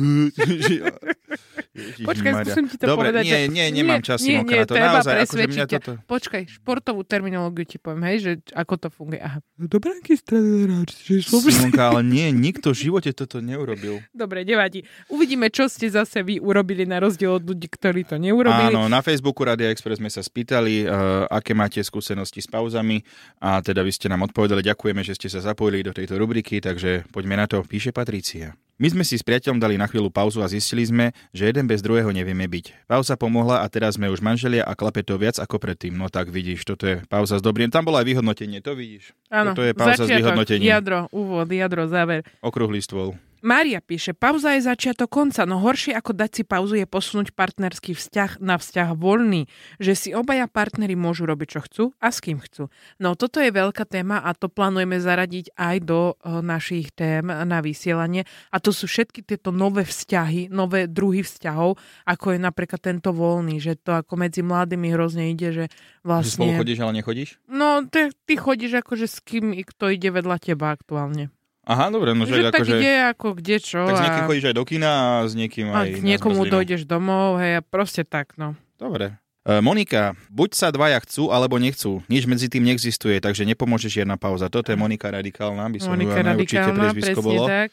Počkaj, 1.79 2.33
skúsim 2.43 2.67
ti 2.67 2.77
to 2.81 2.87
Dobre, 2.91 3.15
povedať. 3.15 3.23
nie, 3.23 3.41
nie, 3.51 3.67
nemám 3.71 4.03
čas, 4.03 4.19
nie, 4.23 4.43
nie, 4.43 4.63
na 4.63 4.67
to. 4.67 4.75
treba 4.75 4.99
Naozaj, 4.99 5.15
akože 5.31 5.47
mňa 5.47 5.67
toto... 5.71 5.91
Počkaj, 6.11 6.43
športovú 6.59 7.01
terminológiu 7.07 7.65
ti 7.69 7.79
poviem, 7.79 8.03
hej, 8.11 8.19
že 8.19 8.33
ako 8.51 8.75
to 8.81 8.89
funguje. 8.91 9.21
Aha. 9.23 9.39
Dobránky 9.55 10.19
stredný 10.19 10.67
hráč, 10.67 10.99
že 11.07 11.23
Simonka, 11.23 11.95
ale 11.95 12.03
nie, 12.03 12.27
nikto 12.35 12.75
v 12.75 12.91
živote 12.91 13.11
toto 13.15 13.39
neurobil. 13.39 14.03
Dobre, 14.11 14.43
nevadí. 14.43 14.83
Uvidíme, 15.07 15.51
čo 15.55 15.71
ste 15.71 15.87
zase 15.87 16.27
vy 16.27 16.43
urobili 16.43 16.83
na 16.83 16.99
rozdiel 16.99 17.39
od 17.39 17.45
ľudí, 17.47 17.71
ktorí 17.71 18.03
to 18.07 18.19
neurobili. 18.19 18.75
Áno, 18.75 18.91
na 18.91 18.99
Facebooku 19.03 19.47
Radia 19.47 19.71
Express 19.71 20.03
sme 20.03 20.11
sa 20.11 20.23
spýtali, 20.23 20.87
uh, 20.87 21.31
aké 21.31 21.55
máte 21.55 21.79
skúsenosti 21.83 22.43
s 22.43 22.49
pauzami 22.51 23.03
a 23.39 23.63
teda 23.63 23.87
vy 23.87 23.93
ste 23.95 24.11
nám 24.11 24.27
odpovedali, 24.27 24.67
ďakujeme, 24.67 25.03
že 25.07 25.15
ste 25.15 25.29
sa 25.31 25.43
zapojili 25.43 25.58
do 25.59 25.91
tejto 25.91 26.15
rubriky, 26.15 26.63
takže 26.63 27.03
poďme 27.11 27.35
na 27.35 27.51
to, 27.51 27.67
píše 27.67 27.91
Patricia. 27.91 28.55
My 28.79 28.87
sme 28.95 29.03
si 29.03 29.19
s 29.19 29.27
priateľom 29.27 29.59
dali 29.59 29.75
na 29.75 29.91
chvíľu 29.91 30.07
pauzu 30.07 30.39
a 30.39 30.47
zistili 30.47 30.87
sme, 30.87 31.11
že 31.35 31.51
jeden 31.51 31.67
bez 31.67 31.83
druhého 31.83 32.15
nevieme 32.15 32.47
byť. 32.47 32.87
Pauza 32.87 33.19
pomohla 33.19 33.59
a 33.59 33.67
teraz 33.67 33.99
sme 33.99 34.07
už 34.07 34.23
manželia 34.23 34.63
a 34.63 34.79
klape 34.79 35.03
to 35.03 35.19
viac 35.19 35.35
ako 35.43 35.59
predtým. 35.59 35.99
No 35.99 36.07
tak 36.07 36.31
vidíš, 36.31 36.63
toto 36.63 36.87
je 36.87 37.03
pauza 37.11 37.37
s 37.37 37.43
dobrým. 37.43 37.75
Tam 37.75 37.83
bolo 37.83 37.99
aj 37.99 38.07
vyhodnotenie, 38.07 38.63
to 38.63 38.79
vidíš. 38.79 39.11
Áno, 39.35 39.51
Toto 39.51 39.67
je 39.67 39.75
pauza 39.75 40.07
s 40.07 40.07
začiatok, 40.07 40.31
vyhodnotením. 40.31 40.71
Jadro, 40.71 41.11
úvod, 41.11 41.51
jadro, 41.51 41.91
záver. 41.91 42.23
Okrúhly 42.39 42.79
stôl. 42.79 43.19
Mária 43.39 43.79
píše, 43.79 44.19
pauza 44.19 44.59
je 44.59 44.67
začiatok 44.67 45.07
konca, 45.07 45.47
no 45.47 45.63
horšie 45.63 45.95
ako 45.95 46.11
dať 46.11 46.31
si 46.31 46.43
pauzu 46.43 46.75
je 46.83 46.87
posunúť 46.91 47.31
partnerský 47.33 47.95
vzťah 47.95 48.43
na 48.43 48.59
vzťah 48.59 48.99
voľný, 48.99 49.47
že 49.79 49.95
si 49.95 50.11
obaja 50.11 50.51
partneri 50.51 50.99
môžu 50.99 51.23
robiť, 51.23 51.49
čo 51.49 51.61
chcú 51.63 51.85
a 52.03 52.11
s 52.11 52.19
kým 52.19 52.43
chcú. 52.43 52.67
No 52.99 53.15
toto 53.15 53.39
je 53.39 53.55
veľká 53.55 53.87
téma 53.87 54.19
a 54.19 54.35
to 54.35 54.51
plánujeme 54.51 54.99
zaradiť 54.99 55.55
aj 55.55 55.77
do 55.87 56.19
e, 56.19 56.43
našich 56.43 56.91
tém 56.91 57.31
na 57.31 57.63
vysielanie 57.63 58.27
a 58.51 58.59
to 58.59 58.75
sú 58.75 58.91
všetky 58.91 59.23
tieto 59.23 59.55
nové 59.55 59.87
vzťahy, 59.87 60.51
nové 60.51 60.91
druhy 60.91 61.23
vzťahov, 61.23 61.79
ako 62.11 62.27
je 62.35 62.39
napríklad 62.43 62.83
tento 62.83 63.15
voľný, 63.15 63.63
že 63.63 63.79
to 63.79 63.95
ako 63.95 64.19
medzi 64.19 64.43
mladými 64.43 64.91
hrozne 64.91 65.31
ide, 65.31 65.55
že 65.55 65.65
Že 65.69 66.27
spolu 66.27 66.51
vlastne... 66.51 66.59
chodíš, 66.59 66.79
ale 66.83 66.93
nechodíš? 66.99 67.31
No, 67.47 67.87
ty, 67.87 68.11
ty 68.27 68.35
chodíš 68.35 68.83
akože 68.83 69.07
s 69.07 69.23
kým, 69.23 69.55
kto 69.55 69.95
ide 69.95 70.11
vedľa 70.11 70.37
teba 70.43 70.75
aktuálne. 70.75 71.31
Aha, 71.69 71.93
dobre, 71.93 72.17
no 72.17 72.25
že 72.25 72.41
že 72.41 72.49
tak 72.49 72.65
akože... 72.65 72.77
ide 72.81 72.95
ako 73.13 73.27
kde 73.37 73.57
čo. 73.61 73.85
Tak 73.85 73.93
s 73.93 74.01
a... 74.01 74.05
niekým 74.09 74.25
chodíš 74.25 74.47
aj 74.49 74.57
do 74.57 74.65
kina 74.65 74.89
a 74.89 75.09
s 75.29 75.33
niekým 75.37 75.67
A 75.69 75.85
aj 75.85 75.89
k 75.93 75.97
na 76.01 76.07
niekomu 76.17 76.49
dojdeš 76.49 76.89
domov, 76.89 77.37
hej, 77.45 77.61
a 77.61 77.63
proste 77.63 78.09
tak, 78.09 78.33
no. 78.41 78.57
Dobre. 78.81 79.21
E, 79.45 79.61
Monika, 79.61 80.17
buď 80.33 80.51
sa 80.57 80.73
dvaja 80.73 80.97
chcú, 81.05 81.29
alebo 81.29 81.61
nechcú. 81.61 82.01
Nič 82.09 82.25
medzi 82.25 82.49
tým 82.49 82.65
neexistuje, 82.65 83.21
takže 83.21 83.45
nepomôže 83.45 83.93
žiadna 83.93 84.17
pauza. 84.17 84.49
Toto 84.49 84.73
je 84.73 84.81
Monika 84.81 85.13
radikálna, 85.13 85.69
by 85.69 85.79
som 85.79 85.93
Monika 85.93 86.17
ju 86.17 86.25
aj 86.25 86.37
určite 86.41 86.61
radikálna, 86.65 86.81
prezvisko 86.89 87.21
bolo. 87.21 87.45
tak. 87.45 87.71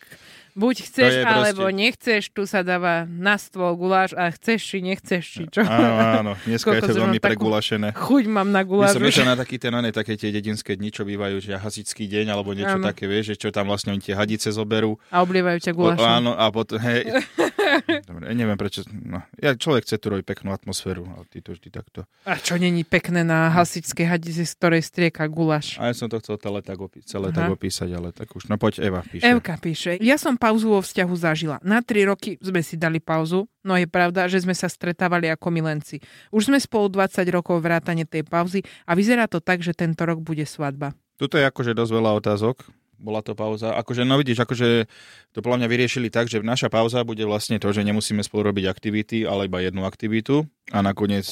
Buď 0.55 0.87
chceš, 0.87 1.11
alebo 1.21 1.67
proste- 1.67 1.75
nechceš, 1.75 2.23
tu 2.31 2.47
sa 2.47 2.63
dáva 2.63 3.03
na 3.03 3.35
stôl 3.35 3.75
guláš 3.75 4.15
a 4.15 4.31
chceš, 4.31 4.63
či 4.63 4.77
nechceš, 4.79 5.23
či 5.25 5.43
čo. 5.45 5.59
Áno, 5.61 5.91
áno, 6.15 6.31
dneska 6.47 6.71
je 6.71 6.79
to 6.81 6.87
som 6.89 7.01
veľmi 7.03 7.19
pregulašené. 7.19 7.91
Chuť 7.91 8.23
mám 8.25 8.49
na 8.49 8.63
My 8.63 8.65
guláš. 8.65 8.95
som 8.95 9.03
už. 9.03 9.11
išiel 9.11 9.27
na 9.27 9.35
taký 9.35 9.59
ten, 9.59 9.69
one, 9.69 9.91
také 9.91 10.15
tie 10.15 10.31
dedinské 10.31 10.73
dni, 10.73 10.89
čo 10.89 11.03
bývajú, 11.03 11.43
že 11.43 11.59
hasičský 11.59 12.07
deň, 12.07 12.31
alebo 12.31 12.55
niečo 12.55 12.79
Áno. 12.79 12.87
také, 12.87 13.03
vieš, 13.03 13.35
že 13.35 13.45
čo 13.45 13.49
tam 13.51 13.67
vlastne 13.67 13.91
oni 13.91 13.99
tie 14.01 14.15
hadice 14.15 14.47
zoberú. 14.49 14.95
A 15.11 15.19
oblievajú 15.19 15.59
ťa 15.59 15.71
gulášom. 15.75 16.07
áno, 16.07 16.31
a 16.31 16.47
potom, 16.47 16.79
hej. 16.79 17.03
Dobre, 18.09 18.31
neviem 18.31 18.57
prečo, 18.57 18.85
no, 18.91 19.21
ja, 19.39 19.53
človek 19.55 19.85
chce 19.85 19.97
tu 19.99 20.07
robiť 20.11 20.25
peknú 20.25 20.51
atmosféru, 20.55 21.03
ale 21.05 21.23
ty 21.27 21.39
to 21.43 21.53
vždy 21.55 21.69
takto. 21.71 22.07
A 22.25 22.39
čo 22.39 22.55
není 22.55 22.83
pekné 22.87 23.21
na 23.21 23.51
hasičskej 23.51 24.05
hadici, 24.07 24.43
z 24.47 24.53
ktorej 24.57 24.81
strieka 24.83 25.27
guláš. 25.27 25.77
A 25.81 25.91
ja 25.91 25.93
som 25.95 26.07
to 26.07 26.19
chcel 26.23 26.39
celé 26.39 26.59
tak, 26.63 26.77
opí- 26.79 27.03
celé 27.03 27.29
tak 27.35 27.51
opísať, 27.51 27.89
ale 27.91 28.09
tak 28.15 28.31
už, 28.31 28.47
no 28.47 28.55
poď 28.55 28.85
Eva, 28.85 29.01
píše. 29.03 29.25
Evka 29.25 29.55
píše, 29.59 29.91
ja 29.99 30.15
som 30.15 30.39
pauzu 30.39 30.71
vo 30.71 30.81
vzťahu 30.81 31.13
zažila. 31.15 31.57
Na 31.65 31.81
tri 31.81 32.05
roky 32.07 32.39
sme 32.39 32.61
si 32.63 32.79
dali 32.79 32.99
pauzu, 33.03 33.47
no 33.65 33.73
je 33.75 33.87
pravda, 33.89 34.27
že 34.29 34.43
sme 34.43 34.53
sa 34.53 34.69
stretávali 34.69 35.27
ako 35.31 35.47
milenci. 35.51 35.99
Už 36.31 36.47
sme 36.51 36.61
spolu 36.61 36.91
20 36.91 37.25
rokov 37.33 37.59
vrátane 37.59 38.05
tej 38.05 38.23
pauzy 38.25 38.61
a 38.85 38.93
vyzerá 38.93 39.25
to 39.25 39.41
tak, 39.41 39.61
že 39.65 39.73
tento 39.73 40.05
rok 40.05 40.21
bude 40.21 40.45
svadba. 40.45 40.93
Tuto 41.15 41.39
je 41.39 41.47
akože 41.47 41.71
dosť 41.71 41.91
veľa 41.95 42.11
otázok. 42.19 42.84
Bola 42.95 43.19
to 43.21 43.35
pauza. 43.35 43.75
Akože, 43.75 44.07
no 44.07 44.15
vidíš, 44.15 44.43
akože 44.43 44.87
to 45.35 45.39
podľa 45.43 45.63
mňa 45.63 45.67
vyriešili 45.67 46.07
tak, 46.07 46.31
že 46.31 46.39
naša 46.39 46.71
pauza 46.71 47.03
bude 47.03 47.21
vlastne 47.27 47.59
to, 47.59 47.69
že 47.75 47.83
nemusíme 47.83 48.23
spolu 48.23 48.51
robiť 48.51 48.65
aktivity, 48.71 49.27
ale 49.27 49.51
iba 49.51 49.59
jednu 49.59 49.83
aktivitu 49.83 50.47
a 50.71 50.79
nakoniec 50.79 51.27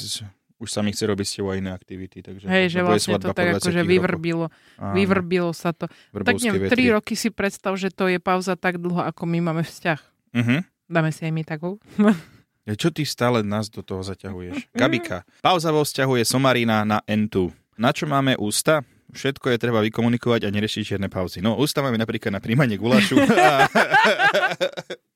už 0.64 0.70
sa 0.72 0.80
mi 0.80 0.96
chce 0.96 1.04
robiť 1.04 1.26
s 1.28 1.34
tebou 1.36 1.52
aj 1.52 1.60
iné 1.60 1.72
aktivity. 1.76 2.24
Takže 2.24 2.48
Hej, 2.48 2.66
že 2.72 2.80
bude 2.80 2.96
vlastne 2.96 3.20
to 3.20 3.36
tak 3.36 3.48
20 3.52 3.60
akože 3.60 3.82
vyvrbilo, 3.84 4.46
Áno, 4.80 4.94
vyvrbilo 4.96 5.52
sa 5.52 5.76
to. 5.76 5.92
Tak 5.92 6.16
vrbovské 6.16 6.48
neviem, 6.48 6.64
vetry. 6.72 6.84
3 6.88 6.96
roky 6.96 7.14
si 7.20 7.30
predstav, 7.36 7.76
že 7.76 7.92
to 7.92 8.08
je 8.08 8.24
pauza 8.24 8.56
tak 8.56 8.80
dlho, 8.80 9.04
ako 9.04 9.28
my 9.28 9.40
máme 9.52 9.64
vzťah. 9.68 10.00
Mhm. 10.32 10.56
Dáme 10.88 11.12
si 11.12 11.28
aj 11.28 11.34
my 11.36 11.44
takú. 11.44 11.80
Ja, 12.64 12.80
Čo 12.80 12.96
ty 12.96 13.04
stále 13.04 13.44
nás 13.44 13.68
do 13.68 13.84
toho 13.84 14.00
zaťahuješ? 14.08 14.72
Gabika. 14.72 15.28
Pauza 15.44 15.68
vo 15.76 15.84
vzťahu 15.84 16.16
je 16.16 16.24
somarina 16.24 16.88
na 16.88 17.04
N2. 17.04 17.52
Na 17.76 17.92
čo 17.92 18.08
máme 18.08 18.40
ústa? 18.40 18.88
Všetko 19.14 19.54
je 19.54 19.62
treba 19.62 19.80
vykomunikovať 19.86 20.42
a 20.44 20.50
neriešiť 20.50 20.98
žiadne 20.98 21.08
pauzy. 21.08 21.40
No, 21.40 21.56
ústa 21.56 21.86
máme 21.86 22.02
napríklad 22.02 22.34
na 22.34 22.42
príjmanie 22.42 22.82
gulašu. 22.82 23.16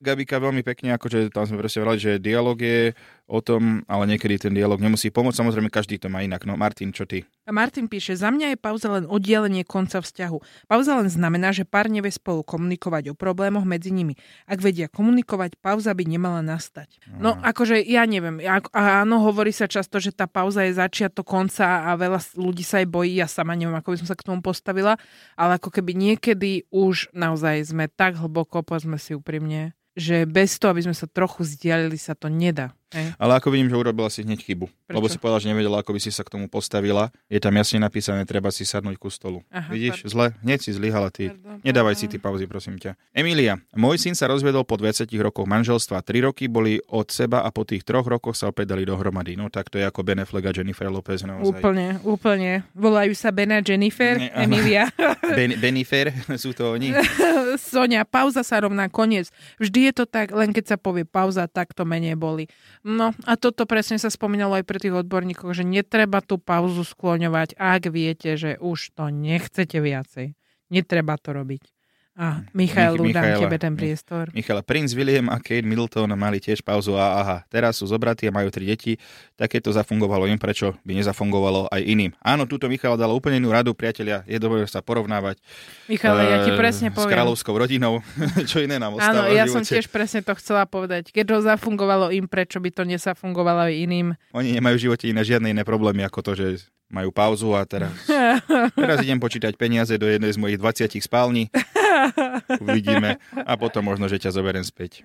Gabika 0.05 0.37
veľmi 0.37 0.61
pekne, 0.61 0.93
akože 0.93 1.33
tam 1.33 1.49
sme 1.49 1.57
proste 1.57 1.81
vrali, 1.81 1.97
že 1.97 2.21
dialog 2.21 2.61
je 2.61 2.93
o 3.27 3.43
tom, 3.43 3.83
ale 3.91 4.07
niekedy 4.07 4.39
ten 4.39 4.55
dialog 4.55 4.79
nemusí 4.79 5.11
pomôcť. 5.11 5.43
Samozrejme, 5.43 5.67
každý 5.67 5.99
to 5.99 6.07
má 6.07 6.23
inak. 6.23 6.47
No, 6.47 6.55
Martin, 6.55 6.95
čo 6.95 7.03
ty? 7.03 7.27
A 7.43 7.51
Martin 7.51 7.91
píše, 7.91 8.15
za 8.15 8.31
mňa 8.31 8.55
je 8.55 8.57
pauza 8.59 8.87
len 8.87 9.03
oddelenie 9.03 9.67
konca 9.67 9.99
vzťahu. 9.99 10.67
Pauza 10.67 10.95
len 10.95 11.11
znamená, 11.11 11.51
že 11.51 11.67
pár 11.67 11.91
nevie 11.91 12.07
spolu 12.07 12.39
komunikovať 12.43 13.11
o 13.11 13.19
problémoch 13.19 13.67
medzi 13.67 13.91
nimi. 13.91 14.15
Ak 14.47 14.63
vedia 14.63 14.87
komunikovať, 14.87 15.59
pauza 15.59 15.91
by 15.91 16.07
nemala 16.07 16.39
nastať. 16.39 17.03
No, 17.19 17.35
akože 17.35 17.83
ja 17.83 18.07
neviem. 18.07 18.39
Ako- 18.39 18.71
Áno, 18.71 19.19
hovorí 19.27 19.51
sa 19.51 19.67
často, 19.67 19.99
že 19.99 20.15
tá 20.15 20.23
pauza 20.23 20.63
je 20.63 20.79
začiatok 20.79 21.27
konca 21.27 21.83
a 21.83 21.99
veľa 21.99 22.23
ľudí 22.39 22.63
sa 22.63 22.79
aj 22.79 22.87
bojí. 22.87 23.19
Ja 23.19 23.27
sama 23.27 23.59
neviem, 23.59 23.75
ako 23.75 23.91
by 23.91 23.97
som 23.99 24.07
sa 24.07 24.15
k 24.15 24.23
tomu 24.23 24.39
postavila. 24.39 24.95
Ale 25.35 25.59
ako 25.59 25.67
keby 25.67 25.91
niekedy 25.99 26.63
už 26.71 27.11
naozaj 27.11 27.59
sme 27.75 27.91
tak 27.91 28.15
hlboko, 28.15 28.63
povedzme 28.63 28.95
si 28.95 29.11
úprimne, 29.11 29.75
že 29.97 30.29
bez 30.29 30.61
toho, 30.61 30.71
aby 30.77 30.85
sme 30.85 30.95
sa 30.95 31.09
trochu 31.09 31.41
vzdialili, 31.41 31.97
sa 31.97 32.13
to 32.13 32.29
nedá. 32.29 32.76
Ale 32.93 33.35
ako 33.35 33.51
vidím, 33.51 33.67
že 33.67 33.75
urobila 33.75 34.07
si 34.07 34.23
hneď 34.23 34.39
chybu. 34.39 34.71
Prečo? 34.71 34.95
Lebo 34.95 35.05
si 35.11 35.19
povedala, 35.19 35.43
že 35.43 35.51
nevedela, 35.51 35.77
ako 35.83 35.91
by 35.91 35.99
si 35.99 36.07
sa 36.07 36.23
k 36.23 36.31
tomu 36.31 36.47
postavila. 36.47 37.11
Je 37.27 37.37
tam 37.37 37.51
jasne 37.51 37.83
napísané, 37.83 38.23
treba 38.23 38.47
si 38.47 38.63
sadnúť 38.63 38.95
ku 38.95 39.11
stolu. 39.11 39.43
Aha, 39.51 39.67
Vidíš, 39.67 40.07
zle, 40.07 40.31
hneď 40.39 40.59
si 40.63 40.71
zlyhala 40.71 41.11
ty. 41.11 41.35
Pardon, 41.35 41.59
Nedávaj 41.67 41.95
pardon. 41.99 42.07
si 42.07 42.11
ty 42.11 42.17
pauzy, 42.17 42.45
prosím 42.47 42.79
ťa. 42.79 42.95
Emília, 43.11 43.59
môj 43.75 43.99
syn 43.99 44.15
sa 44.15 44.31
rozvedol 44.31 44.63
po 44.63 44.79
20 44.79 45.03
rokoch 45.19 45.43
manželstva. 45.43 45.99
3 45.99 46.31
roky 46.31 46.47
boli 46.47 46.79
od 46.87 47.11
seba 47.11 47.43
a 47.43 47.51
po 47.51 47.67
tých 47.67 47.83
troch 47.83 48.07
rokoch 48.07 48.39
sa 48.39 48.47
opäť 48.47 48.71
dali 48.71 48.87
dohromady. 48.87 49.35
No 49.35 49.51
tak 49.51 49.67
to 49.67 49.75
je 49.75 49.83
ako 49.83 50.07
Ben 50.07 50.23
Affleck 50.23 50.47
a 50.47 50.55
Jennifer 50.55 50.87
Lopez 50.87 51.27
naozaj. 51.27 51.59
Úplne, 51.59 51.99
úplne. 52.07 52.63
Volajú 52.71 53.11
sa 53.11 53.35
Bena 53.35 53.59
Jennifer, 53.59 54.15
Ne, 54.15 54.31
áno. 54.31 54.47
Emilia. 54.47 54.87
Ben, 55.37 55.59
Benifer, 55.59 56.15
sú 56.41 56.55
to 56.55 56.79
oni. 56.79 56.95
Sonia, 57.59 58.07
pauza 58.07 58.47
sa 58.47 58.63
rovná 58.63 58.87
koniec. 58.87 59.27
Vždy 59.59 59.91
je 59.91 59.93
to 59.93 60.05
tak, 60.07 60.31
len 60.31 60.55
keď 60.55 60.75
sa 60.75 60.77
povie 60.79 61.03
pauza, 61.03 61.43
tak 61.51 61.75
to 61.75 61.83
menej 61.83 62.15
boli. 62.15 62.47
No 62.87 63.11
a 63.27 63.35
toto 63.35 63.67
presne 63.67 63.99
sa 63.99 64.07
spomínalo 64.07 64.55
aj 64.55 64.63
pre 64.63 64.79
tých 64.79 64.95
odborníkov, 64.95 65.51
že 65.51 65.67
netreba 65.67 66.23
tú 66.23 66.39
pauzu 66.39 66.87
skloňovať, 66.87 67.59
ak 67.59 67.91
viete, 67.91 68.39
že 68.39 68.55
už 68.55 68.95
to 68.95 69.11
nechcete 69.11 69.75
viacej. 69.75 70.39
Netreba 70.71 71.19
to 71.19 71.35
robiť. 71.35 71.76
A 72.17 72.41
Michael, 72.49 72.97
Mich- 72.97 73.13
dám 73.13 73.45
tebe 73.45 73.61
ten 73.61 73.77
priestor. 73.77 74.33
Michal, 74.33 74.65
princ 74.65 74.89
William 74.97 75.29
a 75.29 75.37
Kate 75.37 75.61
Middleton 75.61 76.09
mali 76.17 76.41
tiež 76.41 76.65
pauzu 76.65 76.97
a 76.97 77.21
aha, 77.21 77.37
teraz 77.45 77.77
sú 77.77 77.85
zobratí 77.85 78.25
a 78.25 78.33
majú 78.33 78.49
tri 78.49 78.65
deti. 78.65 78.97
Také 79.37 79.61
to 79.61 79.69
zafungovalo 79.69 80.25
im, 80.25 80.41
prečo 80.41 80.73
by 80.81 80.97
nezafungovalo 80.97 81.69
aj 81.69 81.77
iným. 81.77 82.17
Áno, 82.25 82.49
túto 82.49 82.65
Michal 82.65 82.97
dala 82.97 83.13
úplne 83.13 83.37
inú 83.37 83.53
radu, 83.53 83.77
priatelia, 83.77 84.25
je 84.25 84.41
dobré 84.41 84.65
sa 84.65 84.81
porovnávať 84.81 85.37
Michal, 85.85 86.17
ja 86.17 86.41
ti 86.41 86.51
eh, 86.51 86.57
presne 86.57 86.89
s 86.89 86.97
poviem. 86.97 87.13
kráľovskou 87.13 87.53
rodinou, 87.53 88.01
čo 88.49 88.65
iné 88.65 88.81
nám 88.81 88.97
Áno, 88.97 89.21
ostáva 89.21 89.29
ja 89.29 89.45
v 89.45 89.53
som 89.53 89.61
tiež 89.61 89.85
presne 89.85 90.25
to 90.25 90.33
chcela 90.41 90.65
povedať. 90.65 91.13
Keď 91.13 91.21
to 91.21 91.37
zafungovalo 91.45 92.09
im, 92.09 92.25
prečo 92.25 92.57
by 92.57 92.73
to 92.73 92.81
nezafungovalo 92.81 93.69
aj 93.69 93.77
iným? 93.77 94.17
Oni 94.33 94.57
nemajú 94.57 94.73
v 94.73 94.83
živote 94.89 95.05
iné 95.05 95.21
žiadne 95.21 95.53
iné 95.53 95.61
problémy 95.61 96.01
ako 96.01 96.25
to, 96.25 96.31
že 96.33 96.65
majú 96.89 97.11
pauzu 97.11 97.51
a 97.53 97.67
teraz, 97.67 97.91
teraz 98.79 99.03
idem 99.03 99.19
počítať 99.19 99.53
peniaze 99.59 99.93
do 99.99 100.07
jednej 100.07 100.31
z 100.33 100.39
mojich 100.39 100.57
20 100.57 100.97
spální. 101.03 101.51
Uvidíme 102.63 103.15
a 103.35 103.53
potom 103.53 103.83
možno, 103.83 104.05
že 104.05 104.17
ťa 104.17 104.31
zoberiem 104.31 104.63
späť. 104.63 105.01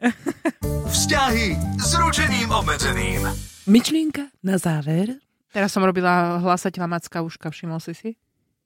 Vzťahy 0.85 1.47
s 1.77 1.91
ručením 1.95 2.49
obmedzeným. 2.49 3.25
Myšlienka 3.65 4.29
na 4.41 4.57
záver. 4.57 5.17
Teraz 5.49 5.69
som 5.69 5.81
robila 5.81 6.39
hlasateľa 6.39 6.89
Macka 6.91 7.21
Uška, 7.21 7.49
všimol 7.49 7.79
si 7.79 7.93
si? 7.93 8.11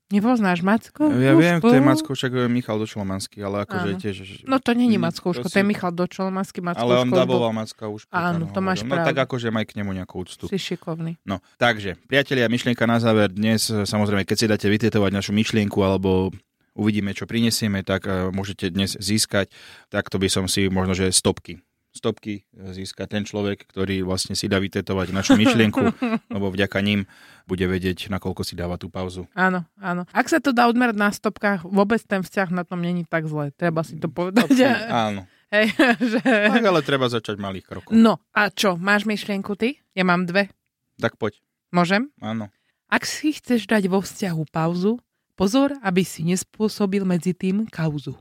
Nepoznáš 0.06 0.62
Macko? 0.62 1.10
Ja 1.10 1.34
viem, 1.34 1.58
to 1.58 1.66
je 1.68 1.82
Ušku? 1.82 1.82
Macko, 1.84 2.10
však 2.14 2.30
je 2.30 2.46
Michal 2.46 2.78
Dočlomanský, 2.78 3.42
ale 3.42 3.66
akože 3.66 3.98
tiež... 3.98 4.16
No 4.46 4.58
to 4.58 4.70
není 4.70 4.94
Mm, 4.94 5.02
Macko 5.02 5.34
Uško, 5.34 5.42
to 5.42 5.50
to 5.50 5.58
je 5.58 5.62
si- 5.62 5.66
Michal 5.66 5.90
Dočolmanský 5.90 6.62
Macko 6.62 6.78
Ale 6.78 6.94
on 6.96 7.10
Uško, 7.10 7.18
daboval 7.18 7.50
Macka 7.52 7.84
už. 7.88 8.06
Áno, 8.08 8.46
to 8.46 8.60
máš 8.60 8.80
No 8.80 8.94
pravdu. 8.94 9.02
tak 9.04 9.18
akože 9.20 9.50
maj 9.50 9.66
k 9.66 9.74
nemu 9.76 9.90
nejakú 9.92 10.22
úctu. 10.22 10.46
Si 10.46 10.54
šikovný. 10.56 11.18
No, 11.22 11.42
takže, 11.56 11.98
priatelia, 12.06 12.46
myšlienka 12.46 12.86
na 12.86 13.02
záver. 13.02 13.28
Dnes, 13.28 13.66
samozrejme, 13.66 14.22
keď 14.22 14.36
si 14.36 14.46
dáte 14.46 14.66
vytetovať 14.68 15.10
našu 15.10 15.32
myšlienku 15.32 15.74
alebo 15.80 16.30
uvidíme, 16.76 17.16
čo 17.16 17.24
prinesieme, 17.24 17.80
tak 17.80 18.04
uh, 18.06 18.28
môžete 18.30 18.68
dnes 18.70 18.94
získať. 19.00 19.50
Takto 19.88 20.20
by 20.20 20.28
som 20.28 20.44
si 20.46 20.68
možno, 20.68 20.92
že 20.92 21.08
stopky. 21.10 21.64
Stopky 21.96 22.44
e, 22.44 22.76
získa 22.76 23.08
ten 23.08 23.24
človek, 23.24 23.64
ktorý 23.72 24.04
vlastne 24.04 24.36
si 24.36 24.52
dá 24.52 24.60
vytetovať 24.60 25.16
našu 25.16 25.32
myšlienku, 25.40 25.96
lebo 26.28 26.52
vďaka 26.52 26.84
ním 26.84 27.08
bude 27.48 27.64
vedieť, 27.64 28.12
nakoľko 28.12 28.44
si 28.44 28.52
dáva 28.52 28.76
tú 28.76 28.92
pauzu. 28.92 29.24
Áno, 29.32 29.64
áno. 29.80 30.04
Ak 30.12 30.28
sa 30.28 30.36
to 30.36 30.52
dá 30.52 30.68
odmerať 30.68 30.92
na 31.00 31.08
stopkách, 31.08 31.64
vôbec 31.64 32.04
ten 32.04 32.20
vzťah 32.20 32.52
na 32.52 32.68
tom 32.68 32.84
není 32.84 33.08
tak 33.08 33.24
zle. 33.24 33.48
Treba 33.56 33.80
si 33.80 33.96
to 33.96 34.12
povedať. 34.12 34.52
Áno. 34.92 35.24
Hej, 35.48 35.72
že... 36.12 36.20
Tak 36.20 36.64
ale 36.68 36.84
treba 36.84 37.08
začať 37.08 37.40
malých 37.40 37.64
krokov. 37.64 37.96
No, 37.96 38.20
a 38.36 38.52
čo, 38.52 38.76
máš 38.76 39.08
myšlienku 39.08 39.56
ty? 39.56 39.80
Ja 39.96 40.04
mám 40.04 40.28
dve. 40.28 40.52
Tak 41.00 41.16
poď. 41.16 41.40
Môžem? 41.72 42.12
Áno. 42.20 42.52
Ak 42.86 43.02
si 43.02 43.34
chceš 43.34 43.66
dať 43.66 43.90
vo 43.90 43.98
vzťahu 44.04 44.42
pauzu, 44.52 45.02
pozor, 45.36 45.76
aby 45.80 46.02
si 46.02 46.24
nespôsobil 46.24 47.04
medzi 47.04 47.30
tým 47.30 47.68
kauzu. 47.68 48.16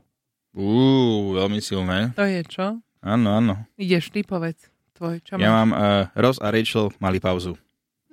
Uú, 0.52 1.34
veľmi 1.34 1.60
silné. 1.60 2.12
To 2.14 2.24
je 2.24 2.40
čo? 2.44 2.78
Áno, 3.00 3.28
áno. 3.34 3.54
Ideš 3.76 4.08
ty, 4.08 4.20
povedz. 4.20 4.68
Tvoj, 4.94 5.20
čo 5.20 5.36
Ja 5.36 5.52
máš? 5.52 5.52
mám 5.52 5.70
uh, 5.70 5.80
Ross 6.16 6.40
a 6.40 6.48
Rachel 6.48 6.88
mali 6.96 7.20
pauzu. 7.20 7.60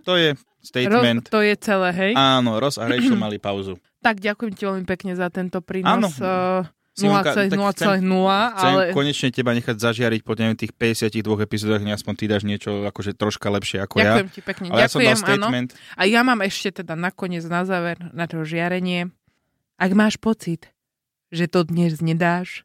To 0.04 0.20
je 0.20 0.36
statement. 0.60 1.28
Roz, 1.28 1.32
to 1.32 1.40
je 1.40 1.56
celé, 1.56 1.90
hej? 1.96 2.12
Áno, 2.14 2.60
Ross 2.60 2.76
a 2.76 2.84
Rachel 2.84 3.16
mali 3.16 3.40
pauzu. 3.40 3.80
Tak 4.04 4.20
ďakujem 4.20 4.52
ti 4.52 4.64
veľmi 4.68 4.84
pekne 4.84 5.16
za 5.16 5.32
tento 5.32 5.64
prínos. 5.64 6.20
Áno. 6.20 6.68
Simonka, 6.94 7.34
0,0, 7.34 7.50
tak 7.50 7.58
chcem- 7.74 8.06
Chcem 8.54 8.74
ale... 8.78 8.94
konečne 8.94 9.34
teba 9.34 9.58
nechať 9.58 9.76
zažiariť 9.82 10.22
po 10.22 10.38
neviem, 10.38 10.54
tých 10.54 10.78
52 10.78 11.42
epizódach, 11.42 11.82
aspoň 11.82 12.14
ty 12.14 12.26
dáš 12.30 12.46
niečo 12.46 12.86
akože 12.86 13.18
troška 13.18 13.50
lepšie 13.50 13.82
ako 13.82 13.98
Ďakujem 13.98 14.30
ja. 14.30 14.34
ti 14.34 14.42
pekne. 14.46 14.66
Ale 14.70 14.80
ja 14.86 14.90
som 14.94 15.02
dal 15.02 15.18
Ďakujem, 15.18 15.26
áno. 15.26 15.48
statement. 15.50 15.70
A 15.98 16.02
ja 16.06 16.22
mám 16.22 16.40
ešte 16.46 16.86
teda 16.86 16.94
nakoniec 16.94 17.42
na 17.50 17.66
záver 17.66 17.98
na 18.14 18.30
to 18.30 18.46
žiarenie. 18.46 19.10
Ak 19.82 19.92
máš 19.98 20.22
pocit, 20.22 20.70
že 21.34 21.50
to 21.50 21.66
dnes 21.66 21.98
nedáš, 21.98 22.62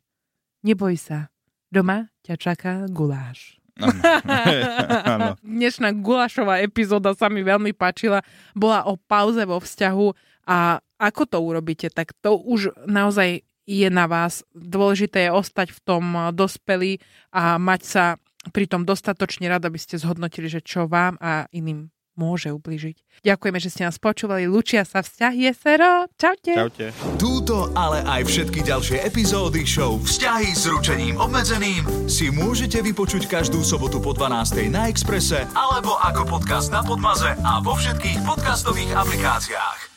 neboj 0.60 1.00
sa. 1.00 1.32
Doma 1.72 2.12
ťa 2.20 2.36
čaká 2.36 2.72
guláš. 2.92 3.56
Áno. 3.80 3.96
Áno. 5.16 5.28
Dnešná 5.40 5.94
gulášová 5.96 6.60
epizóda 6.60 7.16
sa 7.16 7.32
mi 7.32 7.40
veľmi 7.40 7.72
páčila. 7.72 8.20
Bola 8.52 8.84
o 8.84 9.00
pauze 9.00 9.40
vo 9.48 9.56
vzťahu 9.56 10.06
a 10.50 10.82
ako 10.98 11.22
to 11.24 11.38
urobíte, 11.40 11.88
tak 11.88 12.10
to 12.20 12.34
už 12.36 12.74
naozaj 12.84 13.46
je 13.68 13.88
na 13.92 14.08
vás. 14.08 14.40
Dôležité 14.56 15.28
je 15.28 15.36
ostať 15.36 15.76
v 15.76 15.80
tom 15.84 16.04
eh, 16.16 16.32
dospelí 16.32 17.04
a 17.36 17.60
mať 17.60 17.80
sa 17.84 18.04
pritom 18.48 18.88
dostatočne 18.88 19.44
rada, 19.52 19.68
aby 19.68 19.76
ste 19.76 20.00
zhodnotili, 20.00 20.48
že 20.48 20.64
čo 20.64 20.88
vám 20.88 21.20
a 21.20 21.44
iným 21.52 21.92
môže 22.18 22.50
ubližiť. 22.50 23.22
Ďakujeme, 23.22 23.58
že 23.62 23.70
ste 23.70 23.86
nás 23.86 24.02
počúvali. 24.02 24.50
Lučia 24.50 24.82
sa 24.82 25.06
vzťah 25.06 25.32
Jesero. 25.38 26.10
Čaute. 26.18 26.50
Čaute. 26.50 26.86
Túto, 27.14 27.70
ale 27.78 28.02
aj 28.02 28.26
všetky 28.26 28.66
ďalšie 28.66 29.06
epizódy 29.06 29.62
show 29.62 30.02
Vzťahy 30.02 30.50
s 30.50 30.66
ručením 30.66 31.14
obmedzeným 31.22 32.10
si 32.10 32.34
môžete 32.34 32.82
vypočuť 32.82 33.30
každú 33.30 33.62
sobotu 33.62 34.02
po 34.02 34.10
12. 34.10 34.66
na 34.66 34.90
Exprese 34.90 35.46
alebo 35.54 35.94
ako 36.02 36.26
podcast 36.26 36.74
na 36.74 36.82
Podmaze 36.82 37.38
a 37.46 37.62
vo 37.62 37.78
všetkých 37.78 38.26
podcastových 38.26 38.98
aplikáciách. 38.98 39.87